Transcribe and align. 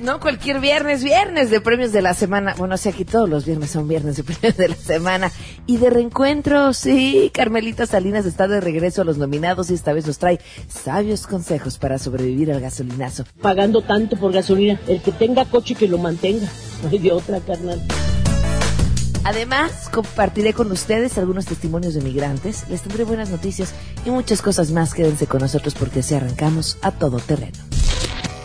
no 0.00 0.20
cualquier 0.20 0.60
viernes, 0.60 1.04
viernes 1.04 1.50
de 1.50 1.60
premios 1.60 1.92
de 1.92 2.02
la 2.02 2.14
semana. 2.14 2.54
Bueno, 2.56 2.74
o 2.74 2.78
sea, 2.78 2.92
aquí 2.92 3.04
todos 3.04 3.28
los 3.28 3.44
viernes 3.44 3.70
son 3.70 3.88
viernes 3.88 4.16
de 4.16 4.24
premios 4.24 4.56
de 4.56 4.68
la 4.68 4.76
semana. 4.76 5.30
Y 5.66 5.76
de 5.76 5.90
reencuentro, 5.90 6.72
sí, 6.72 7.30
Carmelita 7.32 7.86
Salinas 7.86 8.26
está 8.26 8.48
de 8.48 8.60
regreso 8.60 9.02
a 9.02 9.04
los 9.04 9.18
nominados 9.18 9.70
y 9.70 9.74
esta 9.74 9.92
vez 9.92 10.06
nos 10.06 10.18
trae 10.18 10.40
sabios 10.68 11.26
consejos 11.26 11.78
para 11.78 11.98
sobrevivir 11.98 12.50
al 12.52 12.60
gasolinazo. 12.60 13.24
Pagando 13.40 13.82
tanto 13.82 14.16
por 14.16 14.32
gasolina, 14.32 14.80
el 14.88 15.02
que 15.02 15.12
tenga 15.12 15.44
coche 15.44 15.74
que 15.74 15.88
lo 15.88 15.98
mantenga. 15.98 16.48
No 16.82 16.88
hay 16.90 16.98
de 16.98 17.12
otra, 17.12 17.40
carnal. 17.40 17.80
Además, 19.22 19.90
compartiré 19.92 20.54
con 20.54 20.72
ustedes 20.72 21.18
algunos 21.18 21.44
testimonios 21.44 21.92
de 21.92 22.00
migrantes, 22.00 22.66
les 22.70 22.80
tendré 22.80 23.04
buenas 23.04 23.28
noticias 23.28 23.74
y 24.06 24.10
muchas 24.10 24.40
cosas 24.40 24.70
más. 24.70 24.94
Quédense 24.94 25.26
con 25.26 25.40
nosotros 25.42 25.74
porque 25.74 26.00
así 26.00 26.14
arrancamos 26.14 26.78
a 26.80 26.90
todo 26.90 27.18
terreno. 27.18 27.58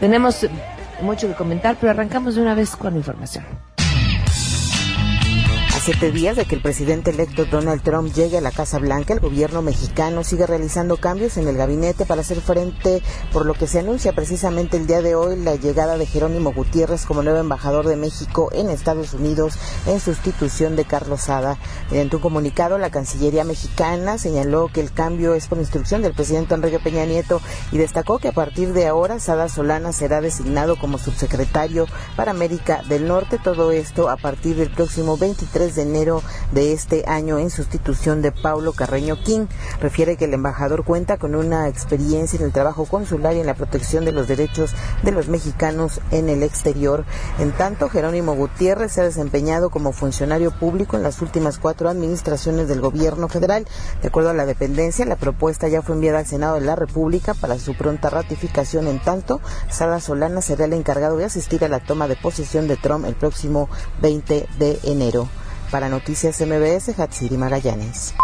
Tenemos 0.00 0.46
mucho 1.02 1.28
que 1.28 1.34
comentar, 1.34 1.76
pero 1.78 1.90
arrancamos 1.90 2.36
de 2.36 2.40
una 2.40 2.54
vez 2.54 2.76
con 2.76 2.94
la 2.94 2.98
información 2.98 3.44
siete 5.80 6.12
días 6.12 6.36
de 6.36 6.44
que 6.44 6.56
el 6.56 6.60
presidente 6.60 7.10
electo 7.10 7.46
Donald 7.46 7.82
Trump 7.82 8.12
llegue 8.12 8.36
a 8.36 8.42
la 8.42 8.50
Casa 8.50 8.78
Blanca, 8.78 9.14
el 9.14 9.20
gobierno 9.20 9.62
mexicano 9.62 10.24
sigue 10.24 10.46
realizando 10.46 10.98
cambios 10.98 11.38
en 11.38 11.48
el 11.48 11.56
gabinete 11.56 12.04
para 12.04 12.20
hacer 12.20 12.42
frente, 12.42 13.02
por 13.32 13.46
lo 13.46 13.54
que 13.54 13.66
se 13.66 13.78
anuncia 13.78 14.12
precisamente 14.12 14.76
el 14.76 14.86
día 14.86 15.00
de 15.00 15.14
hoy, 15.14 15.38
la 15.38 15.54
llegada 15.54 15.96
de 15.96 16.04
Jerónimo 16.04 16.52
Gutiérrez 16.52 17.06
como 17.06 17.22
nuevo 17.22 17.38
embajador 17.38 17.88
de 17.88 17.96
México 17.96 18.50
en 18.52 18.68
Estados 18.68 19.14
Unidos 19.14 19.54
en 19.86 20.00
sustitución 20.00 20.76
de 20.76 20.84
Carlos 20.84 21.22
Sada. 21.22 21.56
Mediante 21.90 22.16
un 22.16 22.22
comunicado, 22.22 22.76
la 22.76 22.90
Cancillería 22.90 23.44
mexicana 23.44 24.18
señaló 24.18 24.68
que 24.68 24.82
el 24.82 24.92
cambio 24.92 25.34
es 25.34 25.46
por 25.46 25.56
instrucción 25.56 26.02
del 26.02 26.12
presidente 26.12 26.54
Enrique 26.54 26.78
Peña 26.78 27.06
Nieto 27.06 27.40
y 27.72 27.78
destacó 27.78 28.18
que 28.18 28.28
a 28.28 28.32
partir 28.32 28.74
de 28.74 28.86
ahora 28.86 29.18
Sada 29.18 29.48
Solana 29.48 29.92
será 29.92 30.20
designado 30.20 30.78
como 30.78 30.98
subsecretario 30.98 31.86
para 32.16 32.32
América 32.32 32.82
del 32.86 33.08
Norte. 33.08 33.38
Todo 33.42 33.72
esto 33.72 34.10
a 34.10 34.18
partir 34.18 34.56
del 34.56 34.70
próximo 34.70 35.16
23 35.16 35.69
de 35.74 35.82
enero 35.82 36.22
de 36.52 36.72
este 36.72 37.04
año 37.06 37.38
en 37.38 37.50
sustitución 37.50 38.22
de 38.22 38.32
Paulo 38.32 38.72
Carreño 38.72 39.16
King. 39.22 39.46
Refiere 39.80 40.16
que 40.16 40.26
el 40.26 40.34
embajador 40.34 40.84
cuenta 40.84 41.18
con 41.18 41.34
una 41.34 41.68
experiencia 41.68 42.38
en 42.38 42.44
el 42.44 42.52
trabajo 42.52 42.86
consular 42.86 43.34
y 43.34 43.40
en 43.40 43.46
la 43.46 43.54
protección 43.54 44.04
de 44.04 44.12
los 44.12 44.28
derechos 44.28 44.74
de 45.02 45.12
los 45.12 45.28
mexicanos 45.28 46.00
en 46.10 46.28
el 46.28 46.42
exterior. 46.42 47.04
En 47.38 47.52
tanto, 47.52 47.88
Jerónimo 47.88 48.34
Gutiérrez 48.34 48.92
se 48.92 49.00
ha 49.00 49.04
desempeñado 49.04 49.70
como 49.70 49.92
funcionario 49.92 50.50
público 50.50 50.96
en 50.96 51.02
las 51.02 51.22
últimas 51.22 51.58
cuatro 51.58 51.88
administraciones 51.88 52.68
del 52.68 52.80
gobierno 52.80 53.28
federal. 53.28 53.66
De 54.02 54.08
acuerdo 54.08 54.30
a 54.30 54.34
la 54.34 54.46
dependencia, 54.46 55.04
la 55.04 55.16
propuesta 55.16 55.68
ya 55.68 55.82
fue 55.82 55.94
enviada 55.94 56.18
al 56.18 56.26
Senado 56.26 56.54
de 56.54 56.62
la 56.62 56.76
República 56.76 57.34
para 57.34 57.58
su 57.58 57.76
pronta 57.76 58.10
ratificación. 58.10 58.88
En 58.88 59.00
tanto, 59.02 59.40
Sada 59.70 60.00
Solana 60.00 60.40
será 60.40 60.64
el 60.64 60.72
encargado 60.72 61.16
de 61.16 61.24
asistir 61.24 61.64
a 61.64 61.68
la 61.68 61.80
toma 61.80 62.08
de 62.08 62.16
posesión 62.16 62.68
de 62.68 62.76
Trump 62.76 63.04
el 63.06 63.14
próximo 63.14 63.68
20 64.00 64.46
de 64.58 64.80
enero. 64.84 65.28
Para 65.70 65.88
Noticias 65.88 66.40
MBS, 66.40 66.98
Hatsiri 66.98 67.36
Magallanes. 67.36 68.14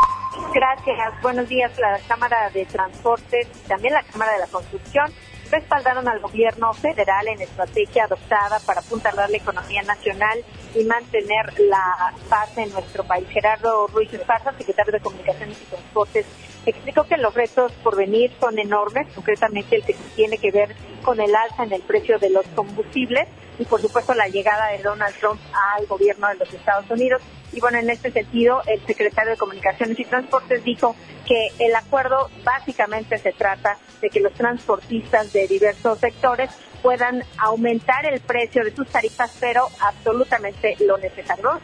Gracias. 0.53 1.23
Buenos 1.23 1.49
días. 1.49 1.71
La 1.79 2.01
Cámara 2.09 2.51
de 2.51 2.65
Transportes 2.67 3.47
y 3.65 3.69
también 3.69 3.95
la 3.95 4.03
Cámara 4.03 4.33
de 4.33 4.39
la 4.41 4.47
Construcción 4.49 5.12
respaldaron 5.51 6.09
al 6.09 6.19
gobierno 6.19 6.73
federal 6.73 7.29
en 7.29 7.41
estrategia 7.41 8.05
adoptada 8.05 8.59
para 8.67 8.81
apuntalar 8.81 9.31
la 9.31 9.37
economía 9.37 9.83
nacional 9.83 10.45
y 10.75 10.83
mantener 10.84 11.55
la 11.61 12.12
paz 12.29 12.57
en 12.59 12.73
nuestro 12.73 13.05
país. 13.05 13.29
Gerardo 13.31 13.87
Ruiz 13.87 14.13
Esparza, 14.13 14.53
secretario 14.59 14.93
de 14.93 15.01
Comunicaciones 15.01 15.57
y 15.63 15.65
Transportes, 15.67 16.27
explicó 16.66 17.04
que 17.04 17.16
los 17.16 17.34
retos 17.34 17.72
por 17.82 17.97
venir 17.97 18.32
son 18.41 18.59
enormes, 18.59 19.06
concretamente 19.15 19.77
el 19.77 19.84
que 19.84 19.94
tiene 20.15 20.38
que 20.38 20.50
ver 20.50 20.75
con 21.03 21.21
el 21.21 21.34
alza 21.34 21.65
en 21.65 21.72
el 21.72 21.82
precio 21.82 22.19
de 22.19 22.31
los 22.31 22.47
combustibles 22.49 23.28
y 23.59 23.65
por 23.65 23.81
supuesto 23.81 24.15
la 24.15 24.28
llegada 24.28 24.69
de 24.69 24.82
Donald 24.82 25.15
Trump 25.19 25.41
al 25.77 25.87
gobierno 25.87 26.28
de 26.28 26.34
los 26.34 26.53
Estados 26.53 26.91
Unidos. 26.91 27.22
Y 27.53 27.60
bueno, 27.60 27.78
en 27.78 27.88
este 27.88 28.10
sentido, 28.10 28.60
el 28.66 28.84
secretario 28.87 29.31
de 29.31 29.37
Comunicaciones 29.38 29.99
y 29.99 30.04
Transportes 30.04 30.62
dijo 30.65 30.94
que 31.27 31.49
el 31.59 31.75
acuerdo 31.75 32.28
básicamente 32.44 33.19
se 33.19 33.33
trata 33.33 33.78
de 34.03 34.10
que 34.10 34.21
los 34.21 34.33
transportistas 34.33 35.33
de 35.33 35.47
diversos 35.47 35.98
sectores 35.98 36.50
puedan 36.83 37.22
aumentar 37.38 38.04
el 38.06 38.21
precio 38.21 38.62
de 38.65 38.75
sus 38.75 38.88
tarifas, 38.88 39.37
pero 39.41 39.69
absolutamente 39.81 40.77
lo 40.81 40.98
necesario. 40.98 41.59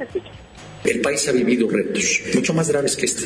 El 0.85 1.01
país 1.01 1.29
ha 1.29 1.33
vivido 1.33 1.69
retos 1.69 2.21
mucho 2.35 2.55
más 2.55 2.69
graves 2.69 2.97
que 2.97 3.07
este. 3.07 3.25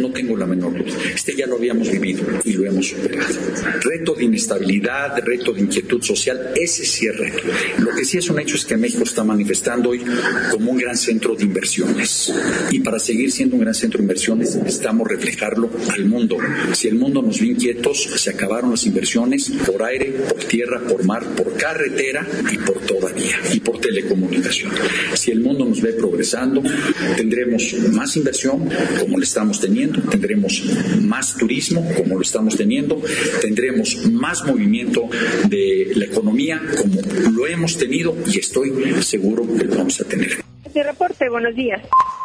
No 0.00 0.10
tengo 0.10 0.36
la 0.36 0.46
menor 0.46 0.72
duda. 0.72 0.96
Este 1.14 1.36
ya 1.36 1.46
lo 1.46 1.56
habíamos 1.56 1.90
vivido 1.90 2.24
y 2.44 2.52
lo 2.52 2.64
hemos 2.64 2.88
superado. 2.88 3.34
Reto 3.82 4.14
de 4.14 4.24
inestabilidad, 4.24 5.18
reto 5.22 5.52
de 5.52 5.60
inquietud 5.60 6.02
social, 6.02 6.52
ese 6.56 6.84
sí 6.84 7.06
es 7.06 7.16
reto. 7.16 7.42
Lo 7.78 7.94
que 7.94 8.04
sí 8.04 8.18
es 8.18 8.30
un 8.30 8.40
hecho 8.40 8.56
es 8.56 8.64
que 8.64 8.76
México 8.76 9.02
está 9.04 9.22
manifestando 9.22 9.90
hoy 9.90 10.02
como 10.50 10.70
un 10.70 10.78
gran 10.78 10.96
centro 10.96 11.34
de 11.34 11.44
inversiones. 11.44 12.32
Y 12.70 12.80
para 12.80 12.98
seguir 12.98 13.30
siendo 13.30 13.56
un 13.56 13.62
gran 13.62 13.74
centro 13.74 13.98
de 13.98 14.04
inversiones 14.04 14.56
necesitamos 14.56 15.06
reflejarlo 15.06 15.70
al 15.90 16.06
mundo. 16.06 16.38
Si 16.72 16.88
el 16.88 16.94
mundo 16.94 17.20
nos 17.20 17.38
ve 17.38 17.48
inquietos, 17.48 18.02
se 18.16 18.30
acabaron 18.30 18.70
las 18.70 18.86
inversiones 18.86 19.50
por 19.66 19.82
aire, 19.82 20.06
por 20.28 20.42
tierra, 20.44 20.80
por 20.80 21.04
mar, 21.04 21.22
por 21.36 21.54
carretera 21.56 22.26
y 22.50 22.56
por 22.58 22.80
toda 22.80 23.12
vía 23.12 23.38
y 23.52 23.60
por 23.60 23.78
telecomunicación. 23.78 24.72
Si 25.14 25.30
el 25.30 25.40
mundo 25.40 25.66
nos 25.66 25.82
ve 25.82 25.92
progresando, 25.92 26.62
tendremos 27.16 27.74
más 27.92 28.16
inversión 28.16 28.68
como 29.00 29.18
lo 29.18 29.24
estamos 29.24 29.60
teniendo, 29.60 30.00
tendremos 30.02 30.62
más 31.00 31.36
turismo 31.36 31.86
como 31.96 32.16
lo 32.16 32.22
estamos 32.22 32.56
teniendo, 32.56 33.00
tendremos 33.40 34.06
más 34.10 34.44
movimiento 34.44 35.08
de 35.48 35.92
la 35.94 36.04
economía 36.06 36.60
como 36.76 37.00
lo 37.30 37.46
hemos 37.46 37.76
tenido 37.76 38.16
y 38.32 38.38
estoy 38.38 38.72
seguro 39.02 39.46
que 39.56 39.64
lo 39.64 39.76
vamos 39.76 40.00
a 40.00 40.04
tener. 40.04 40.53
Este 40.74 40.90
reporte, 40.90 41.30
buenos 41.30 41.54
días. 41.54 41.82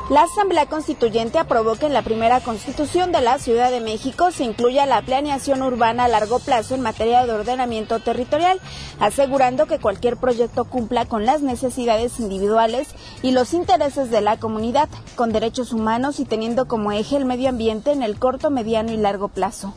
La 0.09 0.23
Asamblea 0.23 0.65
Constituyente 0.65 1.37
aprobó 1.37 1.75
que 1.75 1.85
en 1.85 1.93
la 1.93 2.01
primera 2.01 2.39
constitución 2.39 3.11
de 3.11 3.21
la 3.21 3.37
Ciudad 3.37 3.69
de 3.69 3.79
México 3.79 4.31
se 4.31 4.43
incluya 4.43 4.87
la 4.87 5.03
planeación 5.03 5.61
urbana 5.61 6.05
a 6.05 6.07
largo 6.07 6.39
plazo 6.39 6.73
en 6.73 6.81
materia 6.81 7.27
de 7.27 7.31
ordenamiento 7.31 7.99
territorial, 7.99 8.59
asegurando 8.99 9.67
que 9.67 9.77
cualquier 9.77 10.17
proyecto 10.17 10.65
cumpla 10.65 11.05
con 11.05 11.27
las 11.27 11.43
necesidades 11.43 12.19
individuales 12.19 12.87
y 13.21 13.33
los 13.33 13.53
intereses 13.53 14.09
de 14.09 14.21
la 14.21 14.37
comunidad, 14.37 14.89
con 15.15 15.31
derechos 15.31 15.71
humanos 15.71 16.19
y 16.19 16.25
teniendo 16.25 16.67
como 16.67 16.91
eje 16.91 17.17
el 17.17 17.25
medio 17.25 17.49
ambiente 17.49 17.91
en 17.91 18.01
el 18.01 18.17
corto, 18.17 18.49
mediano 18.49 18.91
y 18.91 18.97
largo 18.97 19.27
plazo. 19.27 19.75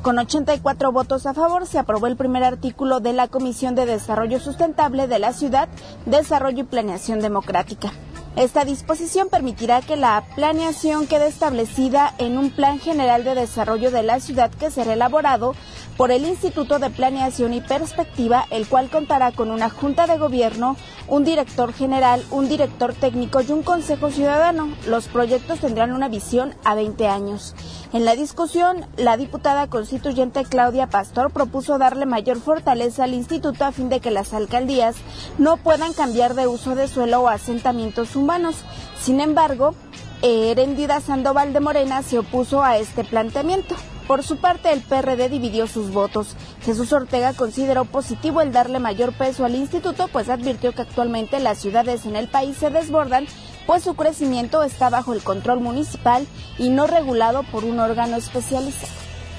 Con 0.00 0.18
84 0.18 0.92
votos 0.92 1.26
a 1.26 1.34
favor 1.34 1.66
se 1.66 1.78
aprobó 1.78 2.06
el 2.06 2.16
primer 2.16 2.42
artículo 2.42 3.00
de 3.00 3.12
la 3.12 3.28
Comisión 3.28 3.74
de 3.74 3.84
Desarrollo 3.84 4.40
Sustentable 4.40 5.08
de 5.08 5.18
la 5.18 5.34
Ciudad, 5.34 5.68
Desarrollo 6.06 6.60
y 6.60 6.64
Planeación 6.64 7.20
Democrática. 7.20 7.92
Esta 8.36 8.64
disposición 8.64 9.28
permitirá 9.28 9.80
que 9.80 9.96
la 9.96 10.24
planeación 10.34 11.06
quede 11.06 11.28
establecida 11.28 12.12
en 12.18 12.36
un 12.36 12.50
plan 12.50 12.80
general 12.80 13.22
de 13.22 13.36
desarrollo 13.36 13.92
de 13.92 14.02
la 14.02 14.18
ciudad 14.18 14.50
que 14.50 14.72
será 14.72 14.94
elaborado 14.94 15.54
por 15.96 16.10
el 16.10 16.24
Instituto 16.24 16.78
de 16.78 16.90
Planeación 16.90 17.54
y 17.54 17.60
Perspectiva, 17.60 18.46
el 18.50 18.66
cual 18.66 18.90
contará 18.90 19.32
con 19.32 19.50
una 19.50 19.70
junta 19.70 20.06
de 20.06 20.18
gobierno, 20.18 20.76
un 21.06 21.24
director 21.24 21.72
general, 21.72 22.24
un 22.30 22.48
director 22.48 22.94
técnico 22.94 23.40
y 23.40 23.52
un 23.52 23.62
consejo 23.62 24.10
ciudadano. 24.10 24.68
Los 24.86 25.06
proyectos 25.06 25.60
tendrán 25.60 25.92
una 25.92 26.08
visión 26.08 26.54
a 26.64 26.74
20 26.74 27.06
años. 27.08 27.54
En 27.92 28.04
la 28.04 28.16
discusión, 28.16 28.86
la 28.96 29.16
diputada 29.16 29.68
constituyente 29.68 30.44
Claudia 30.44 30.88
Pastor 30.88 31.30
propuso 31.30 31.78
darle 31.78 32.06
mayor 32.06 32.40
fortaleza 32.40 33.04
al 33.04 33.14
instituto 33.14 33.64
a 33.64 33.72
fin 33.72 33.88
de 33.88 34.00
que 34.00 34.10
las 34.10 34.34
alcaldías 34.34 34.96
no 35.38 35.56
puedan 35.58 35.92
cambiar 35.92 36.34
de 36.34 36.46
uso 36.46 36.74
de 36.74 36.88
suelo 36.88 37.22
o 37.22 37.28
asentamientos 37.28 38.16
humanos. 38.16 38.56
Sin 39.00 39.20
embargo, 39.20 39.74
Herendida 40.22 41.00
Sandoval 41.00 41.52
de 41.52 41.60
Morena 41.60 42.02
se 42.02 42.18
opuso 42.18 42.64
a 42.64 42.78
este 42.78 43.04
planteamiento. 43.04 43.76
Por 44.06 44.22
su 44.22 44.36
parte, 44.36 44.72
el 44.72 44.82
PRD 44.82 45.30
dividió 45.30 45.66
sus 45.66 45.90
votos. 45.90 46.36
Jesús 46.62 46.92
Ortega 46.92 47.32
consideró 47.32 47.86
positivo 47.86 48.42
el 48.42 48.52
darle 48.52 48.78
mayor 48.78 49.14
peso 49.14 49.44
al 49.44 49.54
instituto, 49.54 50.08
pues 50.08 50.28
advirtió 50.28 50.72
que 50.72 50.82
actualmente 50.82 51.40
las 51.40 51.58
ciudades 51.58 52.04
en 52.04 52.16
el 52.16 52.28
país 52.28 52.56
se 52.58 52.70
desbordan, 52.70 53.26
pues 53.66 53.82
su 53.82 53.94
crecimiento 53.94 54.62
está 54.62 54.90
bajo 54.90 55.14
el 55.14 55.22
control 55.22 55.60
municipal 55.60 56.26
y 56.58 56.68
no 56.68 56.86
regulado 56.86 57.44
por 57.44 57.64
un 57.64 57.80
órgano 57.80 58.16
especializado. 58.16 58.92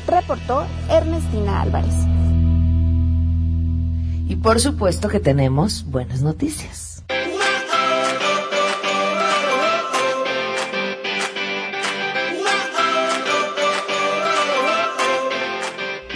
Reportó 0.08 0.66
Ernestina 0.90 1.62
Álvarez. 1.62 1.94
Y 4.28 4.36
por 4.38 4.60
supuesto 4.60 5.10
que 5.10 5.20
tenemos 5.20 5.86
buenas 5.86 6.24
noticias. 6.24 7.04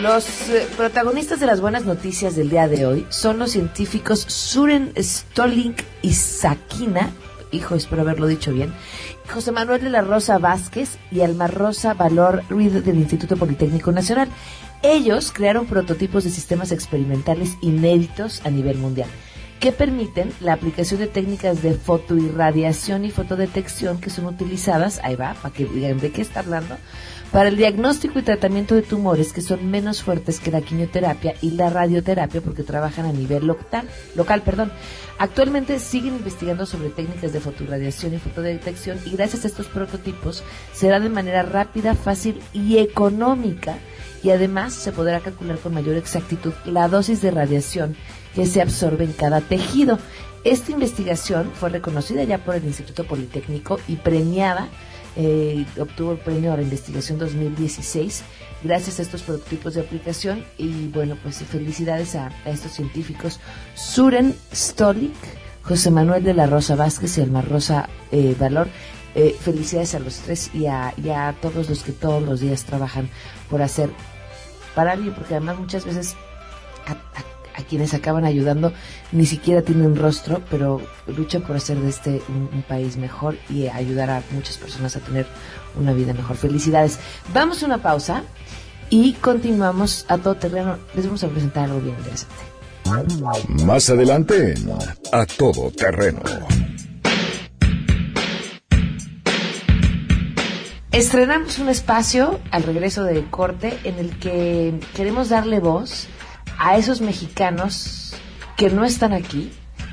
Los 0.01 0.50
eh, 0.50 0.66
protagonistas 0.78 1.42
de 1.42 1.46
las 1.46 1.60
buenas 1.60 1.84
noticias 1.84 2.34
del 2.38 2.50
día 2.50 2.69
de 2.69 2.86
hoy 2.86 3.06
son 3.10 3.38
los 3.38 3.51
científicos 3.51 4.22
Suren 4.22 4.94
Stolink 4.98 5.81
y 6.01 6.13
Sakina, 6.13 7.12
hijo, 7.51 7.75
espero 7.75 8.04
haberlo 8.04 8.28
dicho 8.28 8.54
bien, 8.54 8.74
José 9.30 9.51
Manuel 9.51 9.81
de 9.81 9.90
la 9.90 10.01
Rosa 10.01 10.38
Vázquez 10.38 10.98
y 11.12 11.19
Alma 11.19 11.48
Rosa 11.48 11.96
Valor 11.96 12.44
Ruiz 12.50 12.74
del 12.86 12.98
Instituto 12.98 13.36
Politécnico 13.36 13.92
Nacional. 13.92 14.30
Ellos 14.84 15.34
crearon 15.34 15.66
prototipos 15.66 16.24
de 16.24 16.30
sistemas 16.30 16.72
experimentales 16.72 17.57
inéditos 17.62 18.42
a 18.45 18.52
nivel 18.52 18.78
mundial 18.78 19.10
que 19.60 19.74
permiten 19.74 20.31
la 20.40 20.54
aplicación 20.54 21.02
de 21.02 21.07
técnicas 21.07 21.62
de 21.62 21.74
fotoirradiación 21.74 23.04
y 23.04 23.12
fotodetección 23.12 24.00
que 24.00 24.10
son 24.10 24.25
utilizadas, 24.25 25.02
ahí 25.04 25.16
va, 25.16 25.34
para 25.34 25.54
que 25.54 25.66
digan 25.66 26.00
de 26.00 26.12
qué 26.12 26.22
está 26.22 26.40
hablando, 26.40 26.78
para 27.31 27.50
el 27.50 27.58
diagnóstico 27.58 28.20
y 28.20 28.24
tratamiento 28.24 28.76
de 28.76 28.81
tumores 28.81 29.34
que 29.34 29.42
son 29.42 29.70
menos 29.70 30.02
fuertes 30.02 30.40
que 30.40 30.52
la 30.52 30.62
quimioterapia 30.62 31.36
y 31.42 31.52
la 31.52 31.70
radioterapia 31.70 32.42
porque 32.42 32.64
trabajan 32.64 33.06
a 33.06 33.14
nivel 33.14 33.46
local. 33.46 33.88
local 34.16 34.42
perdón. 34.42 34.72
Actualmente 35.18 35.80
siguen 35.80 36.16
investigando 36.16 36.66
sobre 36.66 36.90
técnicas 36.90 37.34
de 37.34 37.40
fotorradiación 37.40 38.14
y 38.14 38.20
fotodetección 38.20 39.00
y 39.06 39.12
gracias 39.12 39.44
a 39.44 39.48
estos 39.48 39.68
prototipos 39.68 40.44
será 40.74 41.00
de 41.00 41.10
manera 41.10 41.44
rápida, 41.44 41.94
fácil 41.94 42.42
y 42.54 42.78
económica 42.78 43.78
y 44.24 44.31
además 44.31 44.74
se 44.74 44.92
podrá 44.92 45.20
calcular 45.20 45.60
con 45.60 45.74
mayor 45.74 45.96
exactitud 45.96 46.54
la 46.66 46.88
dosis 46.88 47.22
de 47.22 47.31
radiación 47.31 47.96
que 48.34 48.46
se 48.46 48.62
absorbe 48.62 49.06
en 49.06 49.14
cada 49.14 49.42
tejido. 49.42 50.00
Esta 50.44 50.72
investigación 50.72 51.52
fue 51.54 51.70
reconocida 51.70 52.24
ya 52.24 52.38
por 52.38 52.56
el 52.56 52.64
Instituto 52.64 53.04
Politécnico 53.04 53.80
y 53.88 53.98
premiada 53.98 54.70
eh, 55.15 55.65
obtuvo 55.79 56.11
el 56.13 56.19
premio 56.19 56.53
a 56.53 56.57
la 56.57 56.61
investigación 56.61 57.17
2016 57.17 58.23
gracias 58.63 59.00
a 59.00 59.01
estos 59.01 59.23
prototipos 59.23 59.73
de 59.73 59.81
aplicación 59.81 60.45
y 60.57 60.88
bueno 60.88 61.17
pues 61.21 61.38
felicidades 61.38 62.15
a, 62.15 62.31
estos 62.45 62.73
científicos 62.73 63.39
Suren 63.75 64.35
Stolik, 64.53 65.15
José 65.63 65.91
Manuel 65.91 66.23
de 66.23 66.33
la 66.33 66.45
Rosa 66.45 66.75
Vázquez 66.75 67.17
y 67.17 67.21
Elmar 67.21 67.47
Rosa 67.50 67.89
eh, 68.11 68.35
Valor. 68.39 68.67
Eh, 69.15 69.35
felicidades 69.39 69.95
a 69.95 70.00
los 70.00 70.17
tres 70.19 70.51
y 70.53 70.67
a, 70.67 70.94
todos 71.41 71.67
los 71.67 71.83
que 71.83 71.91
todos 71.91 72.21
los 72.21 72.41
días 72.41 72.63
trabajan 72.63 73.09
por 73.50 73.63
hacer 73.63 73.89
para 74.75 74.91
alguien 74.91 75.15
porque 75.15 75.33
además 75.33 75.57
muchas 75.57 75.83
veces 75.83 76.15
a 76.85 76.95
quienes 77.63 77.94
acaban 77.94 78.25
ayudando 78.25 78.73
ni 79.11 79.25
siquiera 79.25 79.61
tienen 79.61 79.95
rostro, 79.95 80.41
pero 80.50 80.81
luchan 81.07 81.41
por 81.41 81.56
hacer 81.56 81.79
de 81.79 81.89
este 81.89 82.21
un, 82.29 82.63
país 82.67 82.97
mejor 82.97 83.38
y 83.50 83.67
ayudar 83.67 84.09
a 84.09 84.23
muchas 84.31 84.57
personas 84.57 84.95
a 84.95 85.00
tener 85.00 85.25
una 85.79 85.94
vida 85.94 86.13
mejor. 86.13 86.35
Felicidades. 86.35 87.00
Vamos 87.33 87.63
a 87.63 87.65
una 87.65 87.79
pausa 87.79 88.23
y 88.89 89.13
continuamos 89.13 90.06
a 90.07 90.17
todo 90.17 90.35
terreno. 90.35 90.77
Les 90.95 91.06
vamos 91.06 91.23
a 91.23 91.27
presentar 91.29 91.65
algo 91.65 91.79
bien 91.79 91.95
interesante. 91.97 92.35
Más 93.63 93.89
adelante 93.89 94.56
A 95.11 95.25
Todo 95.25 95.71
Terreno. 95.71 96.21
Estrenamos 100.91 101.59
un 101.59 101.69
espacio 101.69 102.39
al 102.50 102.63
regreso 102.63 103.03
de 103.03 103.23
corte 103.29 103.77
en 103.83 104.00
el 104.00 104.17
que 104.17 104.79
queremos 104.95 105.29
darle 105.29 105.59
voz 105.59 106.07
a 106.59 106.77
esos 106.77 107.01
mexicanos 107.01 108.13
que 108.57 108.69
no 108.69 108.85
están 108.85 109.13
aquí, 109.13 109.51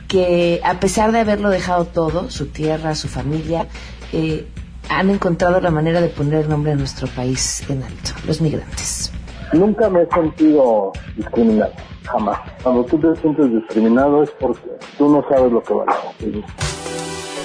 que 0.08 0.60
a 0.64 0.78
pesar 0.80 1.12
de 1.12 1.20
haberlo 1.20 1.48
dejado 1.48 1.86
todo, 1.86 2.30
su 2.30 2.46
tierra, 2.46 2.94
su 2.94 3.08
familia, 3.08 3.66
eh, 4.12 4.46
han 4.88 5.10
encontrado 5.10 5.60
la 5.60 5.70
manera 5.70 6.00
de 6.00 6.08
poner 6.08 6.44
el 6.44 6.48
nombre 6.48 6.72
de 6.72 6.78
nuestro 6.78 7.06
país 7.08 7.62
en 7.68 7.82
alto, 7.82 8.12
los 8.26 8.40
migrantes. 8.40 9.12
Nunca 9.52 9.88
me 9.88 10.02
he 10.02 10.08
sentido 10.08 10.92
discriminado, 11.16 11.72
jamás. 12.04 12.40
Cuando 12.62 12.84
tú 12.84 12.98
te 12.98 13.14
sientes 13.20 13.52
discriminado 13.52 14.24
es 14.24 14.30
porque 14.40 14.68
tú 14.98 15.08
no 15.08 15.24
sabes 15.28 15.52
lo 15.52 15.62
que 15.62 15.74
vale. 15.74 15.92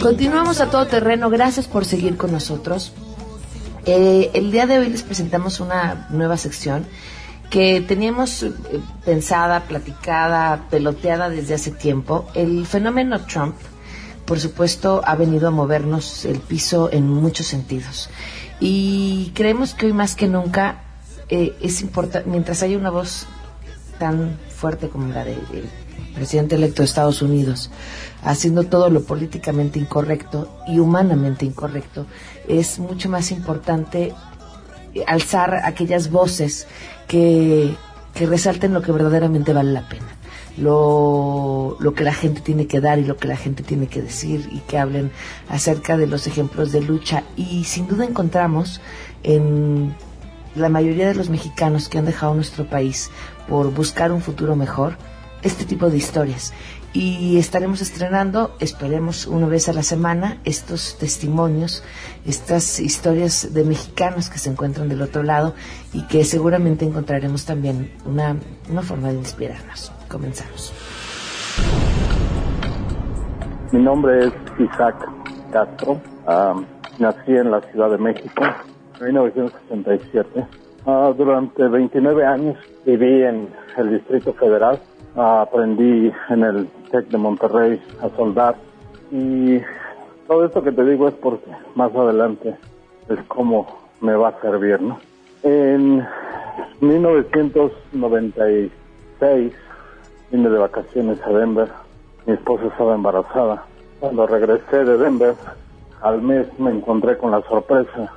Continuamos 0.00 0.60
a 0.60 0.70
todo 0.70 0.86
terreno, 0.86 1.30
gracias 1.30 1.66
por 1.66 1.84
seguir 1.84 2.16
con 2.16 2.30
nosotros. 2.30 2.92
Eh, 3.86 4.30
el 4.34 4.50
día 4.50 4.66
de 4.66 4.78
hoy 4.78 4.88
les 4.88 5.02
presentamos 5.02 5.60
una 5.60 6.06
nueva 6.10 6.36
sección 6.36 6.86
que 7.50 7.80
teníamos 7.80 8.42
eh, 8.42 8.52
pensada, 9.04 9.60
platicada, 9.64 10.66
peloteada 10.70 11.28
desde 11.28 11.54
hace 11.54 11.70
tiempo. 11.70 12.26
El 12.34 12.66
fenómeno 12.66 13.20
Trump, 13.26 13.54
por 14.24 14.40
supuesto, 14.40 15.02
ha 15.04 15.14
venido 15.14 15.48
a 15.48 15.50
movernos 15.50 16.24
el 16.24 16.40
piso 16.40 16.90
en 16.92 17.08
muchos 17.08 17.46
sentidos. 17.46 18.10
Y 18.60 19.32
creemos 19.34 19.74
que 19.74 19.86
hoy 19.86 19.92
más 19.92 20.16
que 20.16 20.28
nunca 20.28 20.82
eh, 21.28 21.56
es 21.60 21.80
importante, 21.80 22.28
mientras 22.28 22.62
haya 22.62 22.76
una 22.76 22.90
voz 22.90 23.26
tan 23.98 24.38
fuerte 24.48 24.88
como 24.88 25.12
la 25.12 25.24
de, 25.24 25.34
de 25.34 25.83
presidente 26.14 26.54
electo 26.54 26.82
de 26.82 26.86
Estados 26.86 27.22
Unidos, 27.22 27.70
haciendo 28.22 28.64
todo 28.64 28.90
lo 28.90 29.02
políticamente 29.02 29.78
incorrecto 29.78 30.48
y 30.66 30.78
humanamente 30.78 31.44
incorrecto, 31.44 32.06
es 32.48 32.78
mucho 32.78 33.08
más 33.08 33.30
importante 33.30 34.14
alzar 35.06 35.60
aquellas 35.64 36.10
voces 36.10 36.66
que, 37.08 37.74
que 38.14 38.26
resalten 38.26 38.72
lo 38.72 38.82
que 38.82 38.92
verdaderamente 38.92 39.52
vale 39.52 39.72
la 39.72 39.88
pena. 39.88 40.06
Lo, 40.56 41.76
lo, 41.80 41.94
que 41.94 42.04
la 42.04 42.14
gente 42.14 42.40
tiene 42.40 42.68
que 42.68 42.80
dar 42.80 43.00
y 43.00 43.04
lo 43.04 43.16
que 43.16 43.26
la 43.26 43.36
gente 43.36 43.64
tiene 43.64 43.88
que 43.88 44.00
decir 44.00 44.48
y 44.52 44.60
que 44.60 44.78
hablen 44.78 45.10
acerca 45.48 45.96
de 45.96 46.06
los 46.06 46.28
ejemplos 46.28 46.70
de 46.70 46.80
lucha. 46.80 47.24
Y 47.36 47.64
sin 47.64 47.88
duda 47.88 48.04
encontramos 48.04 48.80
en 49.24 49.96
la 50.54 50.68
mayoría 50.68 51.08
de 51.08 51.16
los 51.16 51.28
mexicanos 51.28 51.88
que 51.88 51.98
han 51.98 52.04
dejado 52.04 52.34
nuestro 52.34 52.66
país 52.66 53.10
por 53.48 53.72
buscar 53.74 54.12
un 54.12 54.22
futuro 54.22 54.54
mejor, 54.54 54.96
este 55.44 55.64
tipo 55.64 55.90
de 55.90 55.98
historias. 55.98 56.52
Y 56.92 57.38
estaremos 57.38 57.80
estrenando, 57.82 58.54
esperemos 58.60 59.26
una 59.26 59.46
vez 59.46 59.68
a 59.68 59.72
la 59.72 59.82
semana, 59.82 60.38
estos 60.44 60.96
testimonios, 60.98 61.84
estas 62.24 62.80
historias 62.80 63.52
de 63.52 63.64
mexicanos 63.64 64.30
que 64.30 64.38
se 64.38 64.50
encuentran 64.50 64.88
del 64.88 65.02
otro 65.02 65.22
lado 65.22 65.54
y 65.92 66.06
que 66.06 66.24
seguramente 66.24 66.84
encontraremos 66.84 67.44
también 67.44 67.92
una, 68.06 68.36
una 68.70 68.82
forma 68.82 69.08
de 69.08 69.14
inspirarnos. 69.14 69.92
Comenzamos. 70.08 70.72
Mi 73.72 73.82
nombre 73.82 74.26
es 74.26 74.32
Isaac 74.58 74.96
Castro. 75.52 76.00
nací 76.98 77.32
en 77.32 77.50
la 77.50 77.60
Ciudad 77.60 77.90
de 77.90 77.98
México 77.98 78.44
en 79.00 79.06
1967. 79.06 80.46
Ah, 80.86 81.12
durante 81.16 81.66
29 81.66 82.24
años 82.24 82.56
viví 82.86 83.22
en 83.24 83.48
el 83.76 83.90
Distrito 83.90 84.32
Federal 84.34 84.78
aprendí 85.16 86.12
en 86.28 86.42
el 86.42 86.68
TEC 86.90 87.06
de 87.08 87.18
Monterrey 87.18 87.80
a 88.02 88.08
soldar 88.16 88.56
y 89.10 89.60
todo 90.26 90.44
esto 90.44 90.62
que 90.62 90.72
te 90.72 90.84
digo 90.84 91.08
es 91.08 91.14
porque 91.14 91.50
más 91.74 91.94
adelante 91.94 92.56
es 93.08 93.18
como 93.28 93.66
me 94.00 94.14
va 94.14 94.28
a 94.28 94.40
servir, 94.40 94.80
¿no? 94.80 94.98
En 95.42 96.06
1996 96.80 99.52
vine 100.30 100.48
de 100.48 100.58
vacaciones 100.58 101.20
a 101.22 101.30
Denver. 101.30 101.68
Mi 102.26 102.32
esposa 102.32 102.64
estaba 102.66 102.94
embarazada. 102.94 103.64
Cuando 104.00 104.26
regresé 104.26 104.84
de 104.84 104.96
Denver, 104.96 105.34
al 106.02 106.22
mes 106.22 106.46
me 106.58 106.70
encontré 106.70 107.18
con 107.18 107.30
la 107.30 107.42
sorpresa 107.42 108.10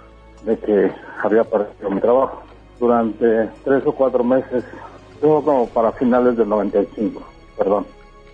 de 0.44 0.58
que 0.58 0.90
había 1.22 1.44
perdido 1.44 1.90
mi 1.90 2.00
trabajo. 2.00 2.42
Durante 2.80 3.50
tres 3.64 3.86
o 3.86 3.92
cuatro 3.92 4.24
meses, 4.24 4.64
todo 5.20 5.42
como 5.44 5.68
para 5.68 5.92
finales 5.94 6.38
del 6.38 6.50
95, 6.50 7.22
perdón. 7.58 7.86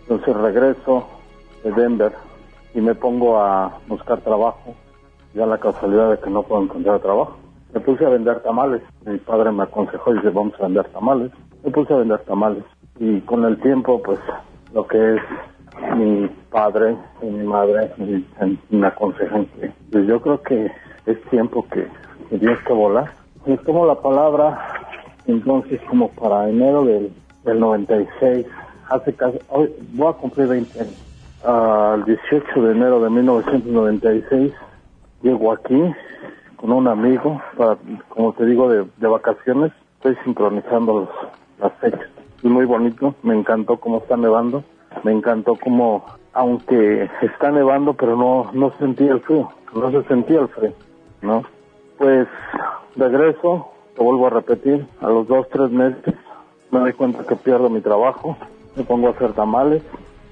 Entonces 0.01 0.35
regreso 0.35 1.07
de 1.63 1.71
Denver 1.71 2.13
y 2.73 2.81
me 2.81 2.95
pongo 2.95 3.39
a 3.39 3.79
buscar 3.87 4.19
trabajo. 4.21 4.75
Ya 5.33 5.45
la 5.45 5.57
casualidad 5.57 6.11
de 6.11 6.19
que 6.19 6.29
no 6.29 6.43
puedo 6.43 6.63
encontrar 6.63 6.99
trabajo. 6.99 7.37
Me 7.73 7.79
puse 7.79 8.05
a 8.05 8.09
vender 8.09 8.41
tamales. 8.41 8.81
Mi 9.05 9.17
padre 9.17 9.51
me 9.51 9.63
aconsejó 9.63 10.11
y 10.11 10.17
dice, 10.17 10.29
vamos 10.29 10.53
a 10.59 10.63
vender 10.63 10.87
tamales. 10.89 11.31
Me 11.63 11.71
puse 11.71 11.93
a 11.93 11.97
vender 11.97 12.19
tamales. 12.19 12.63
Y 12.99 13.21
con 13.21 13.43
el 13.45 13.59
tiempo, 13.61 14.01
pues, 14.03 14.19
lo 14.73 14.85
que 14.85 15.15
es 15.15 15.21
mi 15.95 16.27
padre 16.51 16.95
y 17.21 17.25
mi 17.25 17.45
madre 17.45 17.91
me, 18.69 18.87
aconsejan 18.87 19.45
que 19.45 19.71
pues 19.91 20.07
yo 20.07 20.21
creo 20.21 20.41
que 20.41 20.71
es 21.05 21.21
tiempo 21.29 21.65
que, 21.69 21.87
Dios 22.37 22.59
que 22.65 22.73
volar. 22.73 23.11
Y 23.45 23.53
es 23.53 23.61
como 23.61 23.85
la 23.85 23.95
palabra, 23.95 24.67
entonces 25.27 25.81
como 25.89 26.09
para 26.09 26.49
enero 26.49 26.85
del, 26.85 27.11
del 27.43 27.59
96, 27.59 28.45
hace 28.89 29.13
casi, 29.13 29.39
hoy 29.49 29.73
voy 29.93 30.07
a 30.07 30.13
cumplir 30.13 30.47
20 30.47 30.79
años. 30.79 30.93
Al 31.43 32.05
18 32.05 32.61
de 32.61 32.71
enero 32.71 33.01
de 33.01 33.09
1996 33.09 34.53
llego 35.21 35.51
aquí 35.51 35.81
con 36.55 36.71
un 36.71 36.87
amigo, 36.87 37.41
para, 37.57 37.77
como 38.09 38.33
te 38.33 38.45
digo, 38.45 38.69
de, 38.69 38.85
de 38.97 39.07
vacaciones. 39.07 39.71
Estoy 39.97 40.15
sincronizando 40.23 40.99
los, 40.99 41.09
las 41.59 41.73
fechas. 41.79 42.09
Es 42.37 42.49
muy 42.49 42.65
bonito, 42.65 43.15
me 43.23 43.33
encantó 43.37 43.77
cómo 43.77 43.99
está 43.99 44.15
nevando 44.17 44.63
me 45.03 45.11
encantó 45.11 45.55
como, 45.55 46.05
aunque 46.33 47.09
está 47.21 47.51
nevando, 47.51 47.93
pero 47.93 48.15
no, 48.15 48.51
no 48.53 48.71
sentía 48.77 49.13
el 49.13 49.21
frío, 49.21 49.49
no 49.73 49.91
se 49.91 50.03
sentía 50.03 50.41
el 50.41 50.47
frío, 50.49 50.73
¿no? 51.21 51.43
Pues 51.97 52.27
regreso, 52.95 53.71
te 53.95 54.03
vuelvo 54.03 54.27
a 54.27 54.29
repetir, 54.31 54.85
a 55.01 55.07
los 55.07 55.27
dos, 55.27 55.47
tres 55.49 55.71
meses 55.71 56.13
me 56.71 56.79
doy 56.79 56.93
cuenta 56.93 57.23
que 57.23 57.35
pierdo 57.35 57.69
mi 57.69 57.81
trabajo, 57.81 58.35
me 58.75 58.83
pongo 58.83 59.07
a 59.07 59.11
hacer 59.11 59.33
tamales, 59.33 59.83